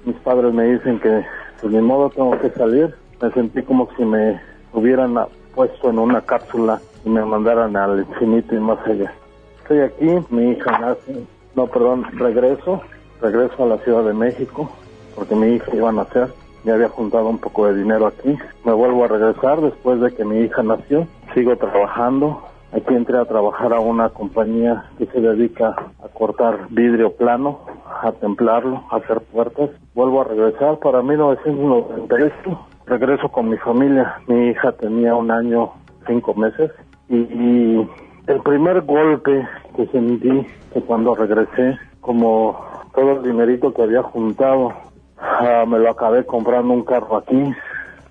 mis 0.06 0.16
padres 0.18 0.54
me 0.54 0.66
dicen 0.66 1.00
que 1.00 1.24
pues 1.60 1.72
ni 1.72 1.82
modo 1.82 2.10
tengo 2.10 2.38
que 2.40 2.50
salir, 2.50 2.96
me 3.22 3.32
sentí 3.32 3.62
como 3.62 3.88
si 3.96 4.04
me 4.04 4.42
hubieran 4.74 5.16
puesto 5.54 5.90
en 5.92 6.00
una 6.00 6.22
cápsula 6.22 6.82
y 7.06 7.10
me 7.10 7.24
mandaran 7.24 7.76
al 7.76 8.00
infinito 8.00 8.56
y 8.56 8.60
más 8.60 8.80
allá. 8.88 9.14
Estoy 9.62 9.80
aquí, 9.82 10.26
mi 10.32 10.52
hija 10.52 10.80
nace, 10.80 11.24
no, 11.56 11.68
perdón, 11.68 12.06
regreso, 12.14 12.82
regreso 13.22 13.64
a 13.64 13.68
la 13.68 13.78
Ciudad 13.80 14.04
de 14.04 14.14
México 14.14 14.70
porque 15.16 15.36
mi 15.36 15.56
hija 15.56 15.76
iba 15.76 15.90
a 15.90 15.94
nacer. 15.94 16.30
Ya 16.64 16.76
había 16.76 16.90
juntado 16.90 17.28
un 17.28 17.40
poco 17.40 17.68
de 17.68 17.76
dinero 17.76 18.08
aquí. 18.08 18.38
Me 18.64 18.74
vuelvo 18.74 19.04
a 19.04 19.08
regresar 19.08 19.62
después 19.62 20.00
de 20.00 20.14
que 20.14 20.24
mi 20.24 20.40
hija 20.42 20.62
nació. 20.62 21.08
Sigo 21.34 21.56
trabajando. 21.56 22.44
Aquí 22.74 22.94
entré 22.94 23.18
a 23.18 23.26
trabajar 23.26 23.74
a 23.74 23.82
una 23.82 24.10
compañía 24.10 24.86
que 24.98 25.06
se 25.08 25.20
dedica 25.20 25.76
a 26.02 26.08
cortar 26.08 26.68
vidrio 26.70 27.12
plano, 27.12 27.60
a 28.02 28.14
templarlo, 28.14 28.84
a 28.90 28.96
hacer 28.96 29.20
puertas. 29.20 29.72
Vuelvo 29.94 30.22
a 30.22 30.24
regresar 30.24 30.80
para 30.80 31.02
1998. 31.02 32.60
Regreso 32.86 33.28
con 33.30 33.50
mi 33.50 33.58
familia. 33.58 34.16
Mi 34.28 34.48
hija 34.48 34.72
tenía 34.72 35.16
un 35.16 35.32
año, 35.32 35.72
cinco 36.08 36.34
meses. 36.34 36.72
Y, 37.10 37.86
el 38.28 38.40
primer 38.44 38.82
golpe 38.82 39.46
que 39.76 39.88
sentí 39.88 40.48
que 40.74 40.82
cuando 40.82 41.16
regresé, 41.16 41.78
como 42.00 42.64
todo 42.94 43.14
el 43.14 43.24
dinerito 43.24 43.74
que 43.74 43.82
había 43.82 44.04
juntado, 44.04 44.72
ah, 45.20 45.66
me 45.68 45.80
lo 45.80 45.90
acabé 45.90 46.26
comprando 46.26 46.72
un 46.74 46.84
carro 46.84 47.18
aquí, 47.18 47.54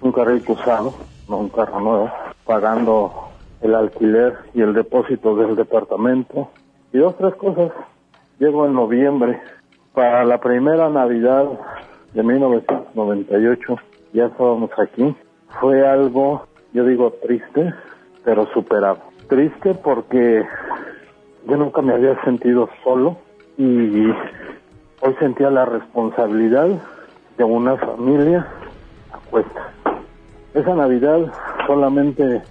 un 0.03 0.13
carrito 0.13 0.53
usado, 0.53 0.93
no 1.29 1.39
un 1.39 1.49
carro 1.49 1.81
nuevo, 1.81 2.11
pagando 2.45 3.30
el 3.63 3.75
alquiler 3.75 4.37
y 4.55 4.63
el 4.63 4.73
depósito 4.75 5.37
del 5.37 5.57
departamento 5.57 6.51
y 6.93 6.99
dos, 6.99 7.17
tres 7.17 7.35
cosas. 7.35 7.73
Llego 8.39 8.67
en 8.67 8.75
noviembre 8.75 9.41
para 9.93 10.25
la 10.25 10.39
primera 10.39 10.89
Navidad 10.89 11.47
de 12.15 12.23
1998, 12.23 13.77
ya 14.13 14.27
estábamos 14.27 14.71
aquí. 14.79 15.15
Fue 15.61 15.87
algo, 15.87 16.47
yo 16.73 16.85
digo 16.85 17.13
triste, 17.23 17.73
pero 18.25 18.47
superado. 18.53 18.99
Triste 19.29 19.75
porque 19.75 20.45
yo 21.47 21.57
nunca 21.57 21.83
me 21.83 21.93
había 21.93 22.21
sentido 22.25 22.69
solo 22.83 23.17
y 23.57 24.07
hoy 25.01 25.15
sentía 25.19 25.51
la 25.51 25.65
responsabilidad 25.65 26.69
de 27.37 27.45
una 27.45 27.77
familia 27.77 28.47
a 29.13 29.19
cuesta. 29.31 29.73
Esa 30.55 30.75
Navidad 30.75 31.33
solamente 31.67 32.43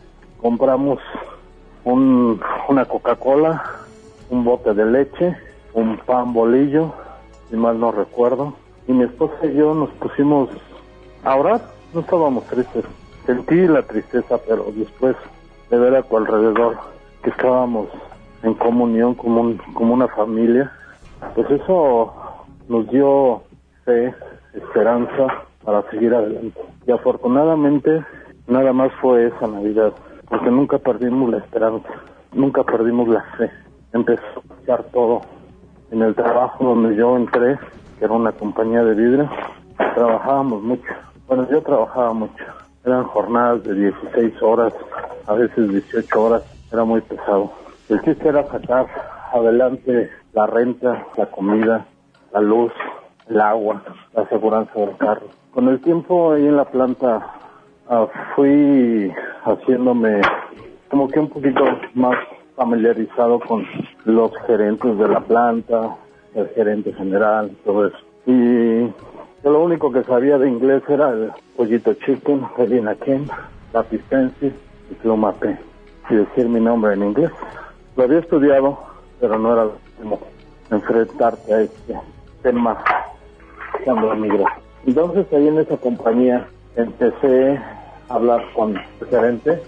compramos 0.41 0.99
un, 1.83 2.41
una 2.67 2.85
Coca-Cola, 2.85 3.63
un 4.29 4.43
bote 4.43 4.73
de 4.73 4.85
leche, 4.85 5.35
un 5.73 5.97
pan 5.97 6.33
bolillo, 6.33 6.93
si 7.49 7.55
mal 7.55 7.79
no 7.79 7.91
recuerdo, 7.91 8.53
y 8.87 8.93
mi 8.93 9.03
esposa 9.03 9.45
y 9.45 9.55
yo 9.55 9.73
nos 9.73 9.89
pusimos 9.91 10.49
a 11.23 11.35
orar, 11.35 11.61
no 11.93 12.01
estábamos 12.01 12.45
tristes, 12.45 12.85
sentí 13.25 13.67
la 13.67 13.83
tristeza, 13.83 14.37
pero 14.47 14.65
después 14.75 15.15
de 15.69 15.77
ver 15.77 15.95
a 15.95 16.03
tu 16.03 16.17
alrededor 16.17 16.77
que 17.23 17.29
estábamos 17.29 17.87
en 18.43 18.53
comunión 18.53 19.15
como, 19.15 19.41
un, 19.41 19.57
como 19.73 19.93
una 19.93 20.07
familia, 20.07 20.71
pues 21.35 21.49
eso 21.51 22.13
nos 22.67 22.89
dio 22.89 23.43
fe, 23.85 24.13
esperanza 24.53 25.27
para 25.63 25.81
seguir 25.89 26.13
adelante. 26.13 26.59
Y 26.87 26.91
afortunadamente 26.91 28.03
nada 28.47 28.73
más 28.73 28.91
fue 29.01 29.27
esa 29.27 29.47
Navidad, 29.47 29.93
porque 30.29 30.51
nunca 30.51 30.77
perdimos 30.77 31.31
la 31.31 31.39
esperanza, 31.39 31.89
nunca 32.33 32.63
perdimos 32.63 33.07
la 33.07 33.21
fe. 33.37 33.51
Empezó 33.93 34.23
a 34.37 34.55
pasar 34.55 34.83
todo. 34.91 35.21
En 35.91 36.03
el 36.03 36.13
trabajo 36.13 36.63
donde 36.63 36.95
yo 36.95 37.17
entré, 37.17 37.57
que 37.97 38.05
era 38.05 38.13
una 38.13 38.31
compañía 38.31 38.83
de 38.83 38.93
vidrio, 38.93 39.29
trabajábamos 39.95 40.61
mucho. 40.61 40.93
Bueno, 41.27 41.47
yo 41.49 41.61
trabajaba 41.61 42.13
mucho. 42.13 42.43
Eran 42.85 43.05
jornadas 43.05 43.63
de 43.63 43.73
16 43.73 44.41
horas, 44.41 44.73
a 45.25 45.33
veces 45.33 45.67
18 45.67 46.23
horas. 46.23 46.43
Era 46.71 46.83
muy 46.83 47.01
pesado. 47.01 47.51
El 47.89 47.99
chiste 48.03 48.29
era 48.29 48.45
sacar 48.45 48.85
adelante 49.33 50.11
la 50.33 50.45
renta, 50.45 51.07
la 51.17 51.25
comida, 51.25 51.85
la 52.31 52.41
luz, 52.41 52.71
el 53.27 53.41
agua, 53.41 53.81
la 54.13 54.21
aseguranza 54.21 54.79
del 54.79 54.95
carro. 54.97 55.27
Con 55.51 55.67
el 55.69 55.81
tiempo 55.81 56.33
ahí 56.33 56.45
en 56.45 56.55
la 56.55 56.65
planta 56.65 57.38
uh, 57.89 58.07
fui 58.35 59.11
haciéndome 59.43 60.21
como 60.89 61.07
que 61.07 61.19
un 61.19 61.29
poquito 61.29 61.63
más 61.93 62.17
familiarizado 62.55 63.39
con 63.39 63.65
los 64.05 64.31
gerentes 64.47 64.97
de 64.97 65.07
la 65.07 65.19
planta, 65.21 65.95
el 66.35 66.47
gerente 66.49 66.93
general, 66.93 67.51
todo 67.63 67.87
eso. 67.87 67.97
Y 68.25 68.81
yo 69.43 69.51
lo 69.51 69.63
único 69.63 69.91
que 69.91 70.03
sabía 70.03 70.37
de 70.37 70.49
inglés 70.49 70.83
era 70.87 71.09
el 71.09 71.31
pollito 71.55 71.93
chicken, 71.93 72.45
el 72.57 72.73
inaken, 72.73 73.27
la 73.73 73.83
pistensis 73.83 74.53
y 74.91 74.93
pluma 74.95 75.31
P, 75.33 75.57
y 76.09 76.15
decir 76.15 76.49
mi 76.49 76.59
nombre 76.59 76.93
en 76.93 77.03
inglés. 77.03 77.31
Lo 77.95 78.03
había 78.03 78.19
estudiado, 78.19 78.79
pero 79.19 79.37
no 79.37 79.53
era 79.53 79.69
mismo 79.99 80.19
enfrentarte 80.71 81.53
a 81.53 81.61
este 81.61 81.99
tema 82.41 82.77
cuando 83.85 84.13
emigré. 84.13 84.45
Entonces 84.85 85.25
ahí 85.33 85.47
en 85.47 85.59
esa 85.59 85.77
compañía 85.77 86.47
empecé 86.75 87.59
hablar 88.09 88.43
con 88.53 88.75
el 88.75 89.07
gerente 89.07 89.63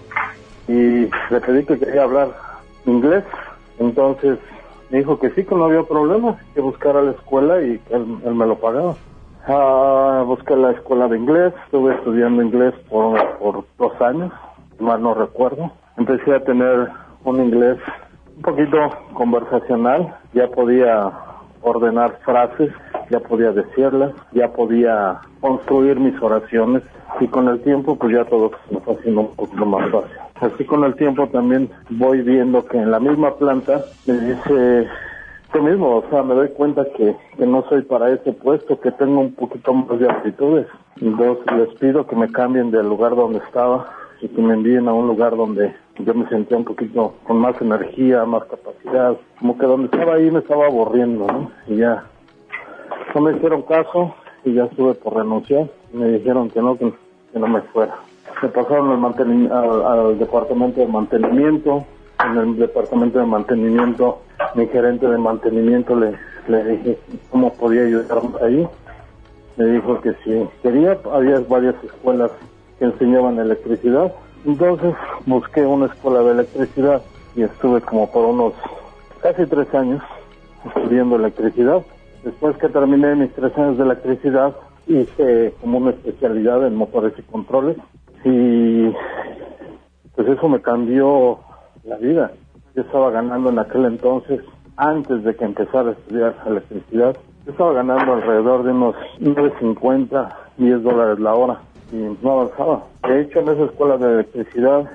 y 0.68 1.08
le 1.30 1.40
pedí 1.40 1.64
que 1.64 1.78
quería 1.78 2.02
hablar 2.02 2.30
inglés. 2.86 3.24
Entonces 3.78 4.38
me 4.90 4.98
dijo 4.98 5.18
que 5.18 5.30
sí, 5.30 5.44
que 5.44 5.54
no 5.54 5.64
había 5.64 5.82
problema, 5.84 6.36
que 6.54 6.60
buscara 6.60 7.02
la 7.02 7.12
escuela 7.12 7.60
y 7.62 7.80
él, 7.90 8.18
él 8.24 8.34
me 8.34 8.46
lo 8.46 8.58
pagaba. 8.58 8.96
Ah, 9.46 10.22
busqué 10.24 10.54
la 10.54 10.70
escuela 10.70 11.08
de 11.08 11.18
inglés, 11.18 11.52
estuve 11.64 11.94
estudiando 11.94 12.42
inglés 12.42 12.74
por, 12.88 13.38
por 13.38 13.64
dos 13.78 14.00
años, 14.00 14.32
más 14.78 15.00
no 15.00 15.14
recuerdo. 15.14 15.72
Empecé 15.96 16.34
a 16.34 16.44
tener 16.44 16.88
un 17.24 17.40
inglés 17.40 17.78
un 18.36 18.42
poquito 18.42 18.78
conversacional, 19.14 20.14
ya 20.32 20.46
podía 20.48 21.10
ordenar 21.62 22.18
frases, 22.24 22.70
ya 23.12 23.20
podía 23.20 23.52
decirlas, 23.52 24.12
ya 24.32 24.48
podía 24.48 25.20
construir 25.40 26.00
mis 26.00 26.20
oraciones 26.22 26.82
y 27.20 27.26
con 27.28 27.46
el 27.48 27.60
tiempo 27.60 27.96
pues 27.96 28.14
ya 28.14 28.24
todo 28.24 28.50
se 28.66 28.74
me 28.74 28.80
fue 28.80 28.94
haciendo 28.94 29.20
un 29.20 29.36
poquito 29.36 29.66
más 29.66 29.90
fácil. 29.90 30.16
Así 30.40 30.64
con 30.64 30.82
el 30.84 30.94
tiempo 30.94 31.28
también 31.28 31.70
voy 31.90 32.22
viendo 32.22 32.64
que 32.64 32.78
en 32.78 32.90
la 32.90 32.98
misma 32.98 33.36
planta 33.36 33.84
me 34.06 34.14
dice 34.14 34.88
yo 35.54 35.62
mismo, 35.62 35.96
o 35.96 36.04
sea, 36.08 36.22
me 36.22 36.34
doy 36.34 36.48
cuenta 36.48 36.86
que, 36.96 37.14
que 37.36 37.46
no 37.46 37.62
soy 37.68 37.82
para 37.82 38.10
ese 38.10 38.32
puesto, 38.32 38.80
que 38.80 38.90
tengo 38.92 39.20
un 39.20 39.34
poquito 39.34 39.74
más 39.74 40.00
de 40.00 40.08
aptitudes. 40.10 40.66
Entonces 40.98 41.44
les 41.54 41.68
pido 41.74 42.06
que 42.06 42.16
me 42.16 42.32
cambien 42.32 42.70
del 42.70 42.88
lugar 42.88 43.14
donde 43.14 43.40
estaba 43.40 43.86
y 44.22 44.28
que 44.28 44.40
me 44.40 44.54
envíen 44.54 44.88
a 44.88 44.94
un 44.94 45.08
lugar 45.08 45.36
donde 45.36 45.74
yo 45.98 46.14
me 46.14 46.26
sentía 46.30 46.56
un 46.56 46.64
poquito 46.64 47.14
con 47.24 47.38
más 47.38 47.60
energía, 47.60 48.24
más 48.24 48.44
capacidad, 48.44 49.14
como 49.38 49.58
que 49.58 49.66
donde 49.66 49.86
estaba 49.86 50.14
ahí 50.14 50.30
me 50.30 50.38
estaba 50.38 50.66
aburriendo, 50.66 51.26
¿no? 51.26 51.50
Y 51.66 51.76
ya 51.76 52.04
No 53.14 53.20
me 53.20 53.36
hicieron 53.36 53.62
caso 53.62 54.14
y 54.44 54.54
ya 54.54 54.64
estuve 54.64 54.94
por 54.94 55.16
renunciar. 55.16 55.68
Me 55.92 56.06
dijeron 56.08 56.50
que 56.50 56.60
no, 56.60 56.76
que, 56.76 56.92
no 57.34 57.46
me 57.46 57.60
fuera. 57.60 57.96
Me 58.42 58.48
pasaron 58.48 59.04
al, 59.04 59.86
al, 59.86 60.18
departamento 60.18 60.80
de 60.80 60.86
mantenimiento. 60.86 61.84
En 62.24 62.38
el 62.38 62.56
departamento 62.56 63.18
de 63.18 63.26
mantenimiento, 63.26 64.20
mi 64.54 64.66
gerente 64.68 65.08
de 65.08 65.18
mantenimiento 65.18 65.96
le, 65.96 66.16
le 66.48 66.64
dije 66.64 66.98
cómo 67.30 67.52
podía 67.54 67.82
ayudarme 67.82 68.30
ahí. 68.42 68.68
Me 69.56 69.66
dijo 69.66 70.00
que 70.00 70.14
si 70.24 70.48
quería, 70.62 70.98
había 71.12 71.40
varias 71.40 71.74
escuelas 71.84 72.30
que 72.78 72.86
enseñaban 72.86 73.38
electricidad. 73.38 74.12
Entonces 74.44 74.94
busqué 75.26 75.66
una 75.66 75.86
escuela 75.86 76.20
de 76.20 76.32
electricidad 76.32 77.02
y 77.34 77.42
estuve 77.42 77.80
como 77.80 78.10
por 78.10 78.24
unos 78.24 78.54
casi 79.20 79.46
tres 79.46 79.72
años 79.74 80.02
estudiando 80.64 81.16
electricidad. 81.16 81.82
Después 82.24 82.56
que 82.58 82.68
terminé 82.68 83.14
mis 83.16 83.32
tres 83.32 83.56
años 83.58 83.78
de 83.78 83.84
electricidad, 83.84 84.54
hice 84.86 85.54
como 85.60 85.78
una 85.78 85.90
especialidad 85.90 86.66
en 86.66 86.76
motores 86.76 87.14
y 87.18 87.22
controles 87.22 87.76
y 88.24 88.92
pues 90.14 90.28
eso 90.28 90.48
me 90.48 90.60
cambió 90.60 91.38
la 91.84 91.96
vida. 91.96 92.30
Yo 92.74 92.82
estaba 92.82 93.10
ganando 93.10 93.50
en 93.50 93.58
aquel 93.58 93.86
entonces, 93.86 94.40
antes 94.76 95.24
de 95.24 95.34
que 95.34 95.44
empezara 95.44 95.90
a 95.90 95.92
estudiar 95.92 96.34
electricidad, 96.46 97.16
yo 97.44 97.52
estaba 97.52 97.72
ganando 97.72 98.14
alrededor 98.14 98.62
de 98.62 98.70
unos 98.70 98.94
9.50, 99.20 100.28
10 100.58 100.82
dólares 100.82 101.18
la 101.18 101.34
hora 101.34 101.60
y 101.92 102.16
no 102.22 102.32
avanzaba. 102.32 102.84
De 103.06 103.22
hecho, 103.22 103.40
en 103.40 103.48
esa 103.48 103.64
escuela 103.64 103.98
de 103.98 104.14
electricidad 104.14 104.90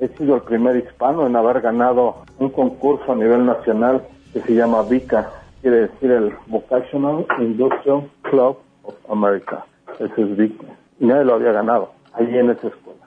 he 0.00 0.08
sido 0.08 0.34
el 0.34 0.42
primer 0.42 0.76
hispano 0.76 1.26
en 1.26 1.36
haber 1.36 1.60
ganado 1.60 2.16
un 2.38 2.50
concurso 2.50 3.12
a 3.12 3.16
nivel 3.16 3.46
nacional 3.46 4.02
que 4.32 4.40
se 4.40 4.54
llama 4.54 4.82
VICA, 4.82 5.30
quiere 5.62 5.82
decir 5.82 6.10
el 6.10 6.34
Vocational 6.48 7.24
Industrial 7.38 8.02
Club 8.22 8.58
of 8.82 8.94
America. 9.08 9.64
Ese 9.98 10.22
es 10.22 10.36
VICA. 10.36 10.66
Y 10.98 11.06
nadie 11.06 11.24
lo 11.24 11.34
había 11.34 11.52
ganado 11.52 11.92
allí 12.14 12.36
en 12.36 12.50
esa 12.50 12.66
escuela. 12.66 13.00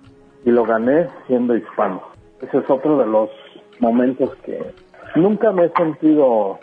Y 0.46 0.52
lo 0.52 0.64
gané 0.64 1.08
siendo 1.28 1.56
hispano. 1.56 2.02
Ese 2.42 2.58
es 2.58 2.70
otro 2.70 2.98
de 2.98 3.06
los 3.06 3.30
momentos 3.80 4.34
que 4.46 4.74
nunca 5.16 5.52
me 5.52 5.66
he 5.66 5.70
sentido 5.72 6.58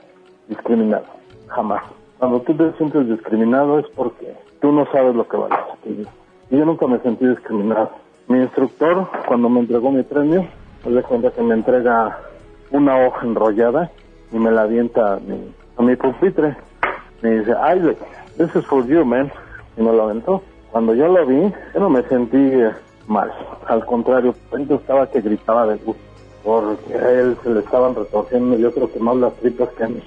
discriminado. 0.49 1.05
Jamás. 1.49 1.83
Cuando 2.19 2.41
tú 2.41 2.55
te 2.55 2.73
sientes 2.79 3.09
discriminado 3.09 3.79
es 3.79 3.87
porque 3.95 4.35
tú 4.61 4.73
no 4.73 4.87
sabes 4.93 5.15
lo 5.15 5.29
que 5.29 5.37
vale. 5.37 5.57
Y 6.51 6.57
yo 6.57 6.65
nunca 6.65 6.87
me 6.87 7.01
sentí 7.01 7.27
discriminado. 7.27 7.91
Mi 8.29 8.39
instructor, 8.39 9.09
cuando 9.27 9.49
me 9.51 9.61
entregó 9.61 9.91
mi 9.91 10.05
premio, 10.05 10.47
me 10.87 10.93
de 10.93 11.03
cuenta 11.03 11.31
que 11.33 11.43
me 11.43 11.55
entrega 11.55 12.19
una 12.71 13.07
hoja 13.07 13.27
enrollada 13.27 13.91
y 14.31 14.39
me 14.39 14.51
la 14.51 14.63
avienta 14.63 15.19
mi, 15.27 15.53
mi 15.83 15.97
pupitre. 15.97 16.57
Me 17.23 17.39
dice, 17.39 17.53
Isaac, 17.53 17.99
this 18.37 18.55
is 18.55 18.65
for 18.67 18.87
you, 18.87 19.05
man. 19.05 19.31
Y 19.77 19.83
me 19.83 19.93
lo 19.93 20.05
aventó. 20.05 20.43
Cuando 20.71 20.95
yo 20.95 21.09
lo 21.09 21.27
vi, 21.27 21.53
yo 21.75 21.81
no 21.81 21.91
me 21.91 22.03
sentí 22.05 22.53
mal. 23.07 23.31
Al 23.67 23.85
contrario, 23.85 24.35
yo 24.69 24.77
estaba 24.77 25.07
que 25.09 25.21
gritaba 25.21 25.67
de 25.67 25.77
gusto. 25.77 26.03
Porque 26.45 26.95
a 26.95 27.11
él 27.11 27.37
se 27.43 27.51
le 27.51 27.61
estaban 27.61 27.95
retorciendo, 27.95 28.57
yo 28.57 28.73
creo 28.73 28.93
que 28.93 28.99
más 28.99 29.17
las 29.17 29.35
tripas 29.35 29.69
que 29.71 29.85
a 29.85 29.89
mí. 29.89 30.03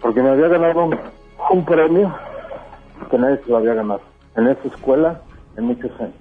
Porque 0.00 0.22
me 0.22 0.30
había 0.30 0.48
ganado 0.48 0.90
un, 1.50 1.64
premio 1.64 2.14
que 3.10 3.18
nadie 3.18 3.38
se 3.44 3.50
lo 3.50 3.58
había 3.58 3.74
ganado. 3.74 4.00
En 4.36 4.46
esa 4.46 4.68
escuela, 4.68 5.20
en 5.56 5.64
muchos 5.64 5.90
años. 6.00 6.14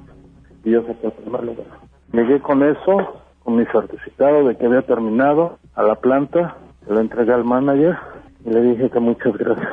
Y 0.63 0.71
yo 0.71 0.81
saqué 0.85 1.07
el 1.07 1.13
primer 1.13 1.43
lugar. 1.43 1.65
Llegué 2.11 2.41
con 2.41 2.63
eso, 2.63 3.21
con 3.43 3.55
mi 3.55 3.65
certificado 3.67 4.47
de 4.47 4.57
que 4.57 4.65
había 4.65 4.81
terminado 4.81 5.57
a 5.75 5.83
la 5.83 5.95
planta 5.95 6.57
se 6.85 6.93
lo 6.93 6.99
entregué 6.99 7.33
al 7.33 7.43
manager 7.43 7.97
y 8.45 8.49
le 8.49 8.61
dije 8.61 8.89
que 8.89 8.99
muchas 8.99 9.37
gracias, 9.37 9.69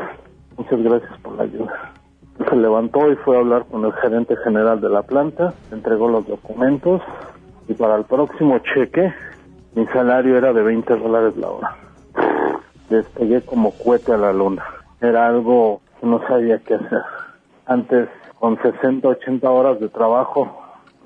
muchas 0.57 0.83
gracias 0.83 1.21
por 1.21 1.37
la 1.37 1.45
ayuda. 1.45 1.93
Se 2.49 2.57
levantó 2.57 3.11
y 3.11 3.17
fue 3.17 3.37
a 3.37 3.41
hablar 3.41 3.67
con 3.71 3.85
el 3.85 3.93
gerente 3.95 4.37
general 4.37 4.81
de 4.81 4.89
la 4.89 5.03
planta, 5.03 5.55
entregó 5.73 6.09
los 6.09 6.27
documentos 6.27 7.03
y 7.69 7.75
para 7.75 7.97
el 7.97 8.05
próximo 8.05 8.59
cheque 8.61 9.13
mi 9.75 9.87
salario 9.87 10.37
era 10.37 10.53
de 10.53 10.63
20 10.63 10.97
dólares 10.97 11.37
la 11.37 11.49
hora. 11.49 11.77
Despegué 12.89 13.43
como 13.43 13.73
cohete 13.73 14.13
a 14.13 14.17
la 14.17 14.33
luna. 14.33 14.65
Era 15.01 15.29
algo 15.29 15.81
que 16.01 16.07
no 16.07 16.21
sabía 16.27 16.59
qué 16.59 16.75
hacer. 16.75 17.03
Antes, 17.67 18.09
con 18.39 18.61
60, 18.61 19.07
80 19.07 19.51
horas 19.51 19.79
de 19.79 19.89
trabajo, 19.89 20.49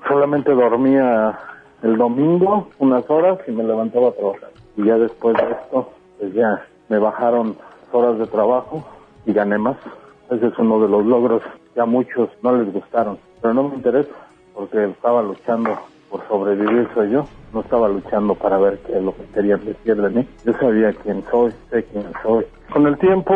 solamente 0.07 0.53
dormía 0.53 1.37
el 1.81 1.97
domingo 1.97 2.69
unas 2.79 3.07
horas 3.09 3.39
y 3.47 3.51
me 3.51 3.63
levantaba 3.63 4.09
a 4.09 4.11
trabajar. 4.13 4.49
Y 4.77 4.85
ya 4.85 4.97
después 4.97 5.35
de 5.35 5.51
esto, 5.51 5.89
pues 6.19 6.33
ya 6.33 6.65
me 6.93 6.99
bajaron 6.99 7.57
horas 7.91 8.19
de 8.19 8.27
trabajo 8.27 8.83
y 9.25 9.33
gané 9.33 9.57
más. 9.57 9.77
Ese 10.29 10.45
es 10.45 10.59
uno 10.59 10.79
de 10.79 10.87
los 10.87 11.03
logros 11.03 11.41
que 11.73 11.81
a 11.81 11.85
muchos 11.85 12.29
no 12.43 12.55
les 12.55 12.71
gustaron. 12.71 13.17
Pero 13.41 13.55
no 13.55 13.63
me 13.63 13.75
interesa, 13.77 14.13
porque 14.53 14.85
estaba 14.85 15.23
luchando 15.23 15.75
por 16.11 16.21
sobrevivir 16.27 16.87
soy 16.93 17.09
yo. 17.09 17.25
No 17.51 17.61
estaba 17.61 17.87
luchando 17.87 18.35
para 18.35 18.59
ver 18.59 18.77
qué 18.85 18.97
es 18.97 19.03
lo 19.03 19.15
que 19.15 19.23
querían 19.33 19.65
decir 19.65 19.99
de 19.99 20.09
mí. 20.11 20.27
Yo 20.45 20.53
sabía 20.59 20.93
quién 20.93 21.23
soy, 21.31 21.51
sé 21.71 21.83
quién 21.85 22.05
soy. 22.21 22.45
Con 22.71 22.85
el 22.85 22.95
tiempo 22.99 23.33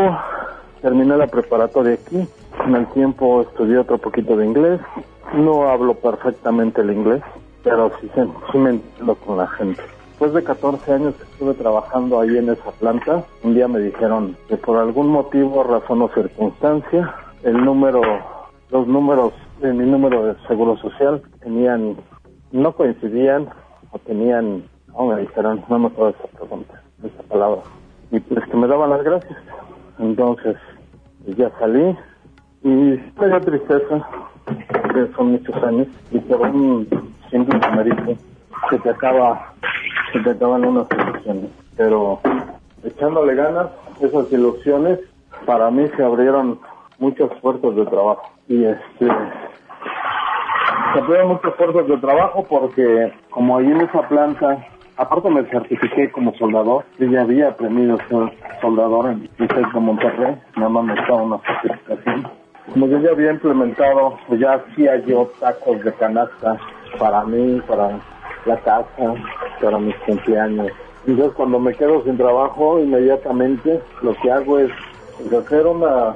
terminé 0.84 1.18
la 1.18 1.26
preparatoria 1.26 1.96
aquí. 1.96 2.28
Con 2.60 2.76
el 2.76 2.86
tiempo 2.90 3.42
estudié 3.42 3.80
otro 3.80 3.98
poquito 3.98 4.38
de 4.38 4.46
inglés. 4.46 4.80
No 5.34 5.68
hablo 5.68 5.96
perfectamente 5.96 6.82
el 6.82 6.92
inglés, 6.92 7.24
pero 7.64 7.92
sí, 8.00 8.12
sí 8.52 8.58
me 8.60 8.70
entiendo 8.70 9.16
con 9.16 9.38
la 9.38 9.48
gente. 9.48 9.82
Después 10.18 10.34
de 10.34 10.44
14 10.44 10.94
años 10.94 11.14
que 11.14 11.24
estuve 11.26 11.54
trabajando 11.54 12.20
ahí 12.20 12.36
en 12.40 12.50
esa 12.50 12.72
planta, 12.72 13.24
un 13.44 13.54
día 13.54 13.68
me 13.68 13.78
dijeron 13.78 14.36
que 14.50 14.58
por 14.58 14.80
algún 14.80 15.10
motivo, 15.10 15.64
razón 15.64 16.02
o 16.02 16.10
circunstancia, 16.10 17.14
el 17.44 17.64
número, 17.64 18.02
los 18.72 18.88
números 18.88 19.34
de 19.62 19.72
mi 19.74 19.86
número 19.86 20.26
de 20.26 20.36
seguro 20.48 20.76
social 20.78 21.22
tenían, 21.40 21.98
no 22.52 22.72
coincidían 22.72 23.48
o 23.92 24.00
tenían, 24.00 24.64
no 24.88 25.06
me 25.06 25.22
dijeron, 25.22 25.64
no 25.70 25.78
me 25.78 25.86
acuerdo 25.86 26.16
esa 26.18 26.36
pregunta, 26.36 26.82
esa 27.04 27.24
palabra. 27.30 27.62
Y 28.10 28.20
pues 28.20 28.44
que 28.46 28.58
me 28.58 28.66
daban 28.66 28.90
las 28.90 29.04
gracias. 29.04 29.38
Entonces, 30.00 30.58
pues 31.26 31.38
ya 31.38 31.52
salí 31.60 31.96
y 32.64 32.70
me 32.70 33.28
dio 33.28 33.42
tristeza, 33.42 34.10
que 34.48 35.14
son 35.16 35.34
muchos 35.34 35.64
años, 35.64 35.88
y 36.10 36.18
por 36.18 36.42
un 36.42 36.88
simple 37.30 37.60
numerito 37.60 38.20
que 38.72 38.80
te 38.80 38.90
acaba 38.90 39.54
se 40.24 40.46
unas 40.46 40.88
ilusiones. 40.92 41.52
Pero 41.76 42.20
echándole 42.84 43.36
ganas, 43.36 43.68
esas 44.02 44.32
ilusiones, 44.32 45.00
para 45.46 45.70
mí 45.72 45.88
se 45.96 46.04
abrieron 46.04 46.60
muchas 47.00 47.30
puertas 47.42 47.76
de 47.76 47.86
trabajo. 47.86 48.24
Y 48.48 48.64
este, 48.64 49.08
se 50.94 51.00
abrieron 51.00 51.30
muchas 51.30 51.54
puertas 51.54 51.88
de 51.88 51.98
trabajo 51.98 52.46
porque 52.50 53.14
como 53.30 53.58
ahí 53.58 53.68
en 53.68 53.82
esa 53.82 54.08
planta, 54.08 54.66
aparte 54.98 55.30
me 55.30 55.44
certifiqué 55.46 56.12
como 56.12 56.34
soldador, 56.36 56.86
y 56.98 57.10
ya 57.10 57.22
había 57.22 57.50
aprendido 57.50 57.96
a 57.96 58.08
ser 58.08 58.34
soldador 58.62 59.12
en 59.12 59.30
ICES 59.38 59.74
de 59.74 59.80
Monterrey, 59.80 60.36
nada 60.56 60.70
más 60.70 60.84
me 60.86 60.94
estaba 60.94 61.22
una 61.22 61.40
certificación. 61.40 62.28
Como 62.74 62.88
yo 62.88 63.00
ya 63.00 63.12
había 63.12 63.32
implementado, 63.32 64.18
pues 64.28 64.40
ya 64.40 64.54
hacía 64.54 64.98
yo 65.06 65.32
tacos 65.40 65.82
de 65.84 65.94
canasta 65.94 66.58
para 67.00 67.24
mí, 67.24 67.62
para 67.68 68.00
la 68.46 68.58
casa 68.58 69.16
para 69.62 69.78
mis 69.80 69.96
cumpleaños. 69.98 70.72
Entonces 71.06 71.36
cuando 71.36 71.60
me 71.60 71.74
quedo 71.74 72.04
sin 72.04 72.18
trabajo, 72.18 72.80
inmediatamente 72.80 73.82
lo 74.02 74.14
que 74.16 74.32
hago 74.32 74.60
es 74.60 74.72
hacer 75.38 75.66
una, 75.66 76.16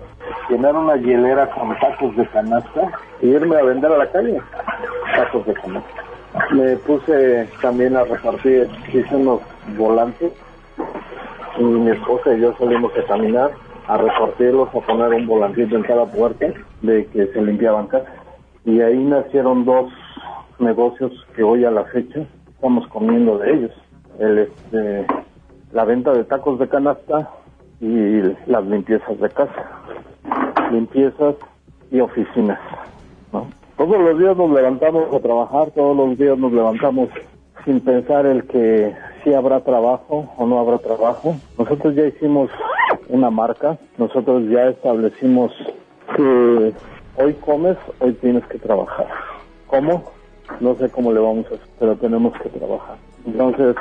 llenar 0.50 0.76
una 0.76 0.96
hielera 0.96 1.50
con 1.52 1.78
tacos 1.80 2.16
de 2.16 2.28
canasta 2.28 2.92
e 3.22 3.28
irme 3.28 3.56
a 3.58 3.64
vender 3.64 3.92
a 3.92 3.98
la 3.98 4.12
calle 4.12 4.42
tacos 5.16 5.46
de 5.46 5.54
canasta. 5.54 6.04
Me 6.52 6.76
puse 6.78 7.48
también 7.62 7.96
a 7.96 8.04
repartir, 8.04 8.70
hice 8.94 9.16
unos 9.16 9.42
volantes 9.78 10.32
y 11.58 11.64
mi 11.64 11.92
esposa 11.92 12.34
y 12.34 12.42
yo 12.42 12.54
salimos 12.58 12.92
a 12.98 13.04
caminar, 13.04 13.52
a 13.88 13.98
repartirlos, 13.98 14.70
a 14.70 14.80
poner 14.80 15.14
un 15.14 15.28
volantito 15.28 15.76
en 15.76 15.84
cada 15.84 16.06
puerta 16.06 16.48
de 16.82 17.06
que 17.08 17.28
se 17.28 17.42
limpiaban 17.42 17.88
casas. 17.88 18.14
Y 18.66 18.80
ahí 18.82 18.98
nacieron 18.98 19.66
dos 19.66 19.92
negocios 20.62 21.12
que 21.36 21.44
hoy 21.44 21.66
a 21.66 21.72
la 21.72 21.84
fecha 21.86 22.22
estamos 22.50 22.88
comiendo 22.88 23.38
de 23.38 23.54
ellos. 23.54 23.72
El, 24.20 24.40
este, 24.40 25.06
la 25.74 25.86
venta 25.86 26.14
de 26.14 26.24
tacos 26.24 26.60
de 26.60 26.68
canasta 26.68 27.30
y 27.80 28.22
las 28.46 28.66
limpiezas 28.66 29.20
de 29.20 29.30
casa. 29.30 29.82
Limpiezas 30.72 31.36
y 31.92 32.00
oficinas. 32.00 32.60
Todos 33.78 34.00
los 34.00 34.20
días 34.20 34.38
nos 34.38 34.52
levantamos 34.52 35.12
a 35.12 35.20
trabajar, 35.20 35.72
todos 35.72 35.98
los 35.98 36.16
días 36.16 36.38
nos 36.38 36.54
levantamos 36.54 37.10
sin 37.66 37.80
pensar 37.80 38.28
el 38.28 38.44
que 38.44 38.96
si 39.24 39.34
habrá 39.34 39.62
trabajo 39.62 40.32
o 40.38 40.46
no 40.46 40.60
habrá 40.60 40.78
trabajo. 40.78 41.36
Nosotros 41.58 41.96
ya 41.96 42.06
hicimos 42.06 42.52
una 43.10 43.32
marca, 43.32 43.80
nosotros 43.98 44.44
ya 44.50 44.68
establecimos 44.70 45.52
que 46.16 46.74
hoy 47.18 47.34
comes, 47.46 47.78
hoy 48.00 48.14
tienes 48.14 48.46
que 48.46 48.60
trabajar. 48.60 49.08
¿Cómo? 49.68 50.04
No 50.60 50.76
sé 50.76 50.90
cómo 50.90 51.12
le 51.12 51.20
vamos 51.20 51.46
a 51.46 51.56
hacer, 51.56 51.68
pero 51.80 51.96
tenemos 51.96 52.34
que 52.42 52.50
trabajar. 52.50 52.98
Entonces, 53.26 53.76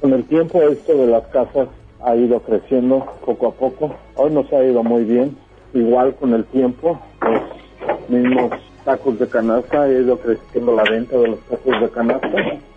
con 0.00 0.12
el 0.12 0.24
tiempo 0.24 0.60
esto 0.62 0.94
de 0.94 1.06
las 1.06 1.26
casas 1.28 1.68
ha 2.04 2.14
ido 2.16 2.40
creciendo 2.40 3.06
poco 3.24 3.48
a 3.48 3.52
poco. 3.52 3.94
Hoy 4.16 4.30
nos 4.30 4.52
ha 4.52 4.62
ido 4.64 4.82
muy 4.82 5.04
bien. 5.04 5.36
igual 5.74 6.14
con 6.14 6.32
el 6.32 6.44
tiempo, 6.46 6.98
los 7.20 8.08
mismos 8.08 8.50
tacos 8.84 9.18
de 9.18 9.28
canasta, 9.28 9.88
he 9.88 10.00
ido 10.00 10.18
creciendo 10.18 10.74
la 10.74 10.84
venta 10.84 11.16
de 11.18 11.28
los 11.28 11.40
tacos 11.40 11.80
de 11.80 11.90
canasta. 11.90 12.28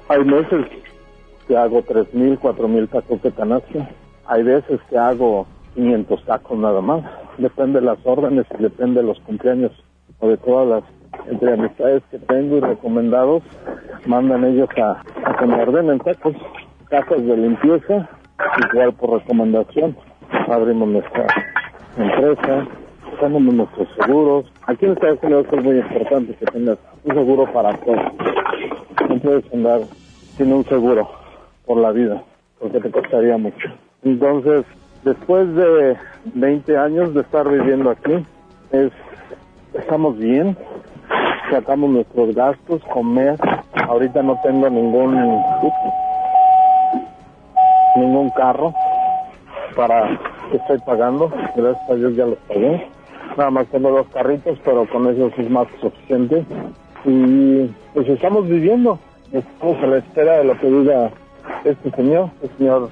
Hay 0.09 0.25
meses 0.25 0.65
que 1.47 1.55
hago 1.55 1.81
3.000, 1.83 2.39
4.000 2.39 2.89
tacos 2.89 3.21
de 3.21 3.31
canasta. 3.31 3.89
Hay 4.25 4.43
veces 4.43 4.79
que 4.89 4.97
hago 4.97 5.45
500 5.75 6.25
tacos 6.25 6.57
nada 6.57 6.81
más. 6.81 7.03
Depende 7.37 7.79
de 7.79 7.85
las 7.85 7.99
órdenes 8.03 8.45
y 8.57 8.63
depende 8.63 9.01
de 9.01 9.07
los 9.07 9.19
cumpleaños 9.21 9.71
o 10.19 10.27
de 10.27 10.37
todas 10.37 10.67
las 10.67 10.98
entre 11.27 11.53
amistades 11.53 12.03
que 12.11 12.19
tengo 12.19 12.57
y 12.57 12.59
recomendados, 12.61 13.43
mandan 14.05 14.45
ellos 14.45 14.69
a, 14.81 15.01
a 15.23 15.37
que 15.37 15.45
me 15.45 15.61
ordenen 15.61 15.99
tacos, 15.99 16.35
casas 16.89 17.25
de 17.25 17.37
limpieza, 17.37 18.09
igual 18.71 18.93
por 18.93 19.19
recomendación. 19.19 19.95
Abrimos 20.47 20.89
nuestra 20.89 21.27
empresa, 21.97 22.67
tenemos 23.19 23.53
nuestros 23.53 23.87
seguros. 23.95 24.45
Aquí 24.67 24.85
en 24.85 24.93
Estados 24.93 25.19
Unidos 25.23 25.47
es 25.51 25.63
muy 25.63 25.77
importante 25.77 26.33
que 26.35 26.45
tengas 26.45 26.77
un 27.03 27.15
seguro 27.15 27.51
para 27.51 27.75
todo. 27.77 27.95
No 29.09 29.19
puedes 29.19 29.53
andar 29.53 29.81
sin 30.37 30.53
un 30.53 30.63
seguro 30.65 31.09
por 31.65 31.77
la 31.77 31.91
vida, 31.91 32.23
porque 32.59 32.79
te 32.79 32.89
costaría 32.91 33.37
mucho. 33.37 33.69
Entonces, 34.03 34.65
después 35.03 35.53
de 35.55 35.97
20 36.33 36.77
años 36.77 37.13
de 37.13 37.21
estar 37.21 37.47
viviendo 37.49 37.89
aquí, 37.89 38.25
es 38.71 38.91
estamos 39.73 40.17
bien, 40.17 40.57
sacamos 41.49 41.89
nuestros 41.89 42.35
gastos, 42.35 42.81
comer. 42.93 43.37
Ahorita 43.87 44.21
no 44.21 44.39
tengo 44.41 44.69
ningún 44.69 45.43
ningún 47.95 48.29
carro 48.31 48.73
para 49.75 50.17
que 50.51 50.57
estoy 50.57 50.77
pagando. 50.79 51.31
Gracias 51.55 51.89
a 51.89 51.95
Dios 51.95 52.15
ya 52.15 52.25
los 52.25 52.37
pagué. 52.47 52.87
Nada 53.37 53.51
más 53.51 53.67
tengo 53.67 53.91
dos 53.91 54.07
carritos, 54.09 54.59
pero 54.63 54.87
con 54.89 55.07
eso 55.07 55.31
es 55.37 55.49
más 55.49 55.67
que 55.67 55.79
suficiente. 55.79 56.45
Y 57.05 57.65
pues 57.93 58.07
estamos 58.09 58.47
viviendo. 58.47 58.99
Estamos 59.31 59.77
a 59.83 59.87
la 59.87 59.97
espera 59.97 60.39
de 60.39 60.43
lo 60.43 60.57
que 60.57 60.67
diga 60.67 61.11
este 61.63 61.91
señor, 61.91 62.29
el 62.41 62.49
señor 62.57 62.89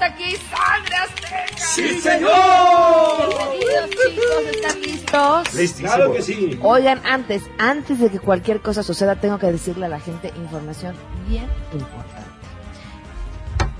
Está 0.00 0.06
aquí 0.06 0.36
Sangre 0.36 0.96
Azteca. 0.96 1.66
¡Sí, 1.66 2.00
señor! 2.00 3.28
Bienvenidos 3.28 3.90
chicos, 3.90 4.44
¿están 4.50 4.80
listos? 4.80 5.78
Claro 5.78 6.12
que 6.12 6.22
sí. 6.22 6.58
Oigan, 6.62 7.00
antes, 7.04 7.42
antes 7.58 7.98
de 7.98 8.10
que 8.10 8.18
cualquier 8.18 8.60
cosa 8.60 8.82
suceda, 8.82 9.16
tengo 9.16 9.38
que 9.38 9.52
decirle 9.52 9.86
a 9.86 9.88
la 9.88 10.00
gente 10.00 10.32
información 10.36 10.94
bien 11.28 11.46
importante. 11.72 12.19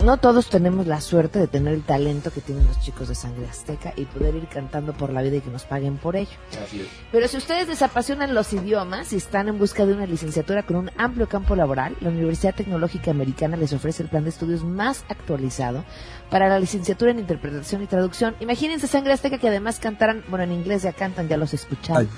No 0.04 0.16
todos 0.16 0.48
tenemos 0.48 0.86
la 0.86 1.02
suerte 1.02 1.38
de 1.38 1.46
tener 1.46 1.74
el 1.74 1.82
talento 1.82 2.30
que 2.30 2.40
tienen 2.40 2.66
los 2.66 2.80
chicos 2.80 3.08
de 3.08 3.14
Sangre 3.14 3.46
Azteca 3.46 3.92
y 3.96 4.06
poder 4.06 4.34
ir 4.34 4.46
cantando 4.46 4.94
por 4.94 5.12
la 5.12 5.20
vida 5.20 5.36
y 5.36 5.40
que 5.42 5.50
nos 5.50 5.64
paguen 5.64 5.98
por 5.98 6.16
ello. 6.16 6.30
Así 6.64 6.80
es. 6.80 6.86
Pero 7.12 7.28
si 7.28 7.36
ustedes 7.36 7.68
les 7.68 7.82
apasionan 7.82 8.34
los 8.34 8.50
idiomas 8.54 9.12
y 9.12 9.16
están 9.16 9.48
en 9.48 9.58
busca 9.58 9.84
de 9.84 9.92
una 9.92 10.06
licenciatura 10.06 10.62
con 10.62 10.76
un 10.76 10.90
amplio 10.96 11.28
campo 11.28 11.54
laboral, 11.54 11.96
la 12.00 12.08
Universidad 12.08 12.54
Tecnológica 12.54 13.10
Americana 13.10 13.58
les 13.58 13.74
ofrece 13.74 14.02
el 14.02 14.08
plan 14.08 14.24
de 14.24 14.30
estudios 14.30 14.64
más 14.64 15.04
actualizado 15.10 15.84
para 16.30 16.48
la 16.48 16.58
licenciatura 16.58 17.10
en 17.10 17.18
interpretación 17.18 17.82
y 17.82 17.86
traducción. 17.86 18.34
Imagínense 18.40 18.86
Sangre 18.86 19.12
Azteca 19.12 19.36
que 19.36 19.48
además 19.48 19.80
cantaran, 19.80 20.24
bueno, 20.28 20.44
en 20.44 20.52
inglés 20.52 20.82
ya 20.82 20.94
cantan, 20.94 21.28
ya 21.28 21.36
los 21.36 21.52
escucharon. 21.52 22.08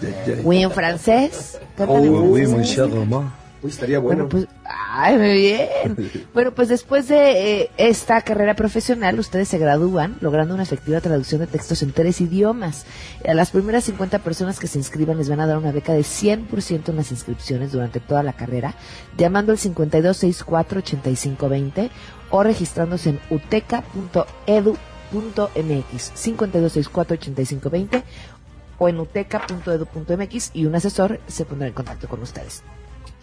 O 0.44 0.52
en 0.52 0.70
francés. 0.70 1.58
cantan 1.76 2.04
en 2.04 2.12
francés. 2.48 3.41
Uy, 3.62 3.70
estaría 3.70 4.00
bueno. 4.00 4.26
Bueno, 4.26 4.28
pues, 4.28 4.48
ay, 4.64 5.16
muy 5.16 5.34
bien. 5.34 5.96
Bueno, 6.34 6.52
pues 6.52 6.68
después 6.68 7.08
de 7.08 7.62
eh, 7.62 7.70
esta 7.76 8.20
carrera 8.22 8.54
profesional, 8.54 9.20
ustedes 9.20 9.48
se 9.48 9.58
gradúan 9.58 10.16
logrando 10.20 10.54
una 10.54 10.62
efectiva 10.64 11.00
traducción 11.00 11.40
de 11.40 11.46
textos 11.46 11.82
en 11.82 11.92
tres 11.92 12.20
idiomas. 12.20 12.84
A 13.26 13.34
las 13.34 13.50
primeras 13.50 13.84
50 13.84 14.18
personas 14.20 14.58
que 14.58 14.66
se 14.66 14.78
inscriban 14.78 15.18
les 15.18 15.28
van 15.28 15.40
a 15.40 15.46
dar 15.46 15.58
una 15.58 15.70
beca 15.70 15.92
de 15.92 16.00
100% 16.00 16.88
en 16.88 16.96
las 16.96 17.12
inscripciones 17.12 17.70
durante 17.70 18.00
toda 18.00 18.24
la 18.24 18.32
carrera, 18.32 18.74
llamando 19.16 19.52
al 19.52 19.58
5264-8520 19.58 21.90
o 22.30 22.42
registrándose 22.42 23.10
en 23.10 23.20
uteca.edu.mx. 23.30 24.82
5264-8520 25.12 28.02
o 28.78 28.88
en 28.88 28.98
uteca.edu.mx 28.98 30.50
y 30.54 30.64
un 30.66 30.74
asesor 30.74 31.20
se 31.28 31.44
pondrá 31.44 31.68
en 31.68 31.74
contacto 31.74 32.08
con 32.08 32.20
ustedes. 32.22 32.64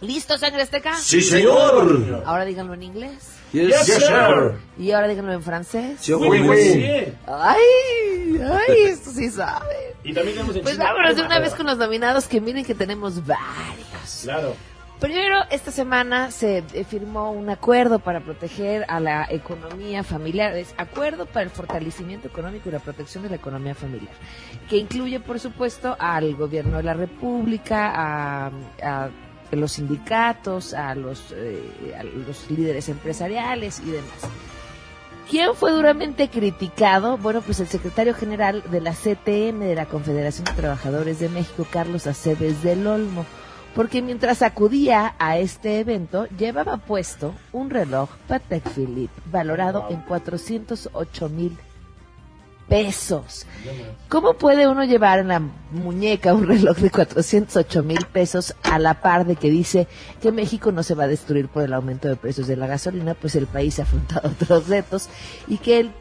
¿Listo, 0.00 0.38
sangre 0.38 0.62
azteca? 0.62 0.94
¡Sí, 0.96 1.20
señor! 1.20 2.22
Ahora 2.24 2.44
díganlo 2.44 2.74
en 2.74 2.82
inglés. 2.82 3.36
Yes, 3.52 3.84
sir. 3.84 4.54
Y 4.78 4.92
ahora 4.92 5.08
díganlo 5.08 5.32
en 5.32 5.42
francés. 5.42 5.98
Sí, 6.00 6.12
oui, 6.14 6.40
oui. 6.40 7.12
Ay, 7.26 8.40
ay, 8.40 8.82
esto 8.84 9.10
sí 9.10 9.28
sabe. 9.28 9.94
Y 10.04 10.14
también 10.14 10.36
tenemos 10.36 10.56
en 10.56 10.62
Pues 10.62 10.78
vámonos 10.78 11.16
de 11.16 11.22
una 11.22 11.38
vez 11.40 11.54
con 11.54 11.66
los 11.66 11.76
nominados, 11.76 12.28
que 12.28 12.40
miren 12.40 12.64
que 12.64 12.74
tenemos 12.74 13.26
varios. 13.26 14.20
Claro. 14.22 14.54
Primero, 15.00 15.38
esta 15.50 15.70
semana 15.70 16.30
se 16.30 16.58
eh, 16.58 16.84
firmó 16.84 17.32
un 17.32 17.48
acuerdo 17.48 18.00
para 18.00 18.20
proteger 18.20 18.84
a 18.86 19.00
la 19.00 19.26
economía 19.30 20.04
familiar, 20.04 20.54
es 20.54 20.74
acuerdo 20.76 21.24
para 21.24 21.42
el 21.44 21.50
fortalecimiento 21.50 22.28
económico 22.28 22.68
y 22.68 22.72
la 22.72 22.80
protección 22.80 23.22
de 23.22 23.30
la 23.30 23.36
economía 23.36 23.74
familiar, 23.74 24.12
que 24.68 24.76
incluye, 24.76 25.18
por 25.18 25.40
supuesto, 25.40 25.96
al 25.98 26.34
gobierno 26.36 26.76
de 26.76 26.82
la 26.82 26.92
República, 26.92 27.90
a, 27.94 28.50
a 28.82 29.10
los 29.56 29.72
sindicatos, 29.72 30.74
a 30.74 30.94
los, 30.94 31.32
eh, 31.32 31.94
a 31.98 32.04
los 32.04 32.50
líderes 32.50 32.88
empresariales 32.88 33.80
y 33.80 33.90
demás. 33.90 34.28
¿Quién 35.30 35.54
fue 35.54 35.70
duramente 35.70 36.28
criticado? 36.28 37.16
Bueno, 37.16 37.40
pues 37.40 37.60
el 37.60 37.68
secretario 37.68 38.14
general 38.14 38.64
de 38.68 38.80
la 38.80 38.92
CTM, 38.92 39.60
de 39.60 39.76
la 39.76 39.86
Confederación 39.86 40.44
de 40.44 40.52
Trabajadores 40.52 41.20
de 41.20 41.28
México, 41.28 41.64
Carlos 41.70 42.08
Aceves 42.08 42.64
del 42.64 42.84
Olmo, 42.86 43.24
porque 43.74 44.02
mientras 44.02 44.42
acudía 44.42 45.14
a 45.20 45.38
este 45.38 45.78
evento, 45.78 46.26
llevaba 46.36 46.78
puesto 46.78 47.32
un 47.52 47.70
reloj 47.70 48.10
Patek 48.26 48.68
Philippe 48.70 49.22
valorado 49.30 49.86
en 49.90 50.00
408 50.00 51.28
mil 51.28 51.56
pesos. 52.70 53.46
¿Cómo 54.08 54.34
puede 54.34 54.68
uno 54.68 54.84
llevar 54.84 55.18
en 55.18 55.28
la 55.28 55.42
muñeca 55.72 56.32
un 56.32 56.46
reloj 56.46 56.78
de 56.78 56.90
408 56.90 57.82
mil 57.82 58.06
pesos 58.06 58.54
a 58.62 58.78
la 58.78 59.02
par 59.02 59.26
de 59.26 59.34
que 59.34 59.50
dice 59.50 59.88
que 60.22 60.32
México 60.32 60.70
no 60.70 60.84
se 60.84 60.94
va 60.94 61.04
a 61.04 61.08
destruir 61.08 61.48
por 61.48 61.64
el 61.64 61.74
aumento 61.74 62.08
de 62.08 62.16
precios 62.16 62.46
de 62.46 62.56
la 62.56 62.68
gasolina? 62.68 63.14
Pues 63.14 63.34
el 63.34 63.48
país 63.48 63.80
ha 63.80 63.82
afrontado 63.82 64.28
otros 64.40 64.68
retos 64.68 65.08
y 65.48 65.58
que 65.58 65.80
él 65.80 65.92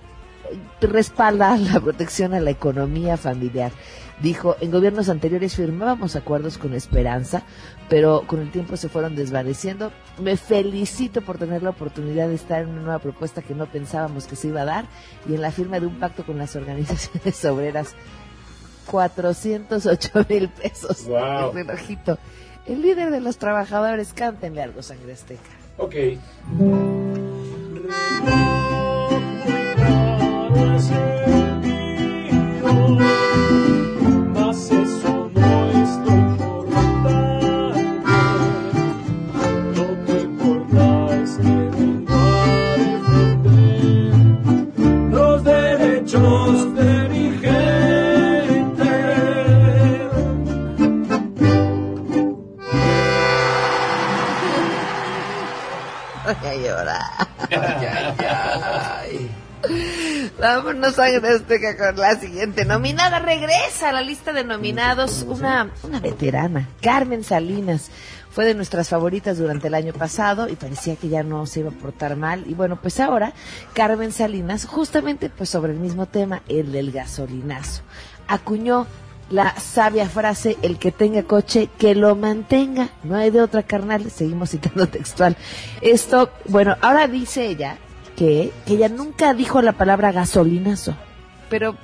respalda 0.80 1.58
la 1.58 1.80
protección 1.80 2.34
a 2.34 2.40
la 2.40 2.52
economía 2.52 3.18
familiar. 3.18 3.72
Dijo, 4.22 4.56
en 4.62 4.70
gobiernos 4.70 5.10
anteriores 5.10 5.56
firmábamos 5.56 6.16
acuerdos 6.16 6.58
con 6.58 6.74
esperanza, 6.74 7.44
pero 7.90 8.24
con 8.28 8.40
el 8.40 8.52
tiempo 8.52 8.78
se 8.78 8.88
fueron 8.90 9.16
desvaneciendo. 9.16 9.92
Me 10.22 10.38
felicito 10.38 11.22
por 11.22 11.38
tener 11.38 11.64
la 11.64 11.72
oportunidad 11.72 12.28
de 12.28 12.36
estar 12.36 12.62
en 12.62 12.70
una 12.70 12.82
nueva 12.82 13.00
propuesta 13.00 13.42
que 13.42 13.56
no 13.56 13.66
pensábamos 13.66 14.26
que 14.28 14.36
se 14.36 14.50
iba 14.50 14.62
a 14.62 14.66
dar 14.66 14.86
y 15.28 15.34
en 15.36 15.42
la 15.42 15.52
firma 15.52 15.80
de 15.80 15.88
un 15.88 16.00
pacto 16.00 16.24
con 16.26 16.38
las 16.38 16.56
organizaciones 16.56 17.44
obreras. 17.46 17.96
408 18.88 20.26
mil 20.30 20.50
pesos 20.50 21.06
Wow. 21.06 21.50
el 21.50 21.54
relojito. 21.68 22.18
el 22.66 22.82
líder 22.82 23.12
de 23.12 23.22
los 23.22 23.38
trabajadores. 23.38 24.14
Cántenle 24.14 24.64
algo, 24.64 24.82
Sangre 24.82 25.14
Azteca. 25.14 25.42
Ok. 25.78 25.96
Azteca, 61.18 61.76
con 61.78 61.98
la 61.98 62.16
siguiente 62.16 62.66
nominada. 62.66 63.20
Regresa 63.20 63.90
a 63.90 63.92
la 63.92 64.02
lista 64.02 64.32
de 64.32 64.44
nominados 64.44 65.26
una, 65.28 65.72
una 65.84 66.00
veterana, 66.00 66.70
Carmen 66.82 67.24
Salinas. 67.24 67.90
Fue 68.32 68.46
de 68.46 68.54
nuestras 68.54 68.90
favoritas 68.90 69.40
durante 69.40 69.68
el 69.68 69.74
año 69.74 69.92
pasado 69.92 70.48
y 70.48 70.56
parecía 70.56 70.96
que 70.96 71.10
ya 71.10 71.24
no 71.24 71.46
se 71.48 71.62
iba 71.62 71.70
a 71.70 71.74
portar 71.74 72.16
mal. 72.16 72.46
Y 72.48 72.54
bueno, 72.54 72.80
pues 72.80 73.00
ahora 73.00 73.34
Carmen 73.74 74.12
Salinas, 74.12 74.66
justamente 74.66 75.30
pues 75.30 75.50
sobre 75.50 75.74
el 75.74 75.80
mismo 75.80 76.06
tema, 76.06 76.44
el 76.48 76.72
del 76.72 76.92
gasolinazo, 76.92 77.82
acuñó 78.28 78.86
la 79.30 79.56
sabia 79.60 80.08
frase, 80.08 80.58
el 80.62 80.78
que 80.78 80.92
tenga 80.92 81.24
coche, 81.24 81.70
que 81.78 81.96
lo 81.96 82.16
mantenga. 82.16 82.90
No 83.04 83.16
hay 83.16 83.32
de 83.32 83.42
otra 83.42 83.64
carnal, 83.64 84.10
seguimos 84.12 84.52
citando 84.52 84.88
textual. 84.88 85.36
Esto, 85.82 86.32
bueno, 86.46 86.78
ahora 86.82 87.08
dice 87.08 87.48
ella 87.48 87.78
que, 88.20 88.52
ella 88.68 88.90
nunca 88.90 89.34
dijo 89.34 89.62
la 89.62 89.72
palabra 89.72 90.12
gasolinazo. 90.12 90.94
Pero, 91.50 91.78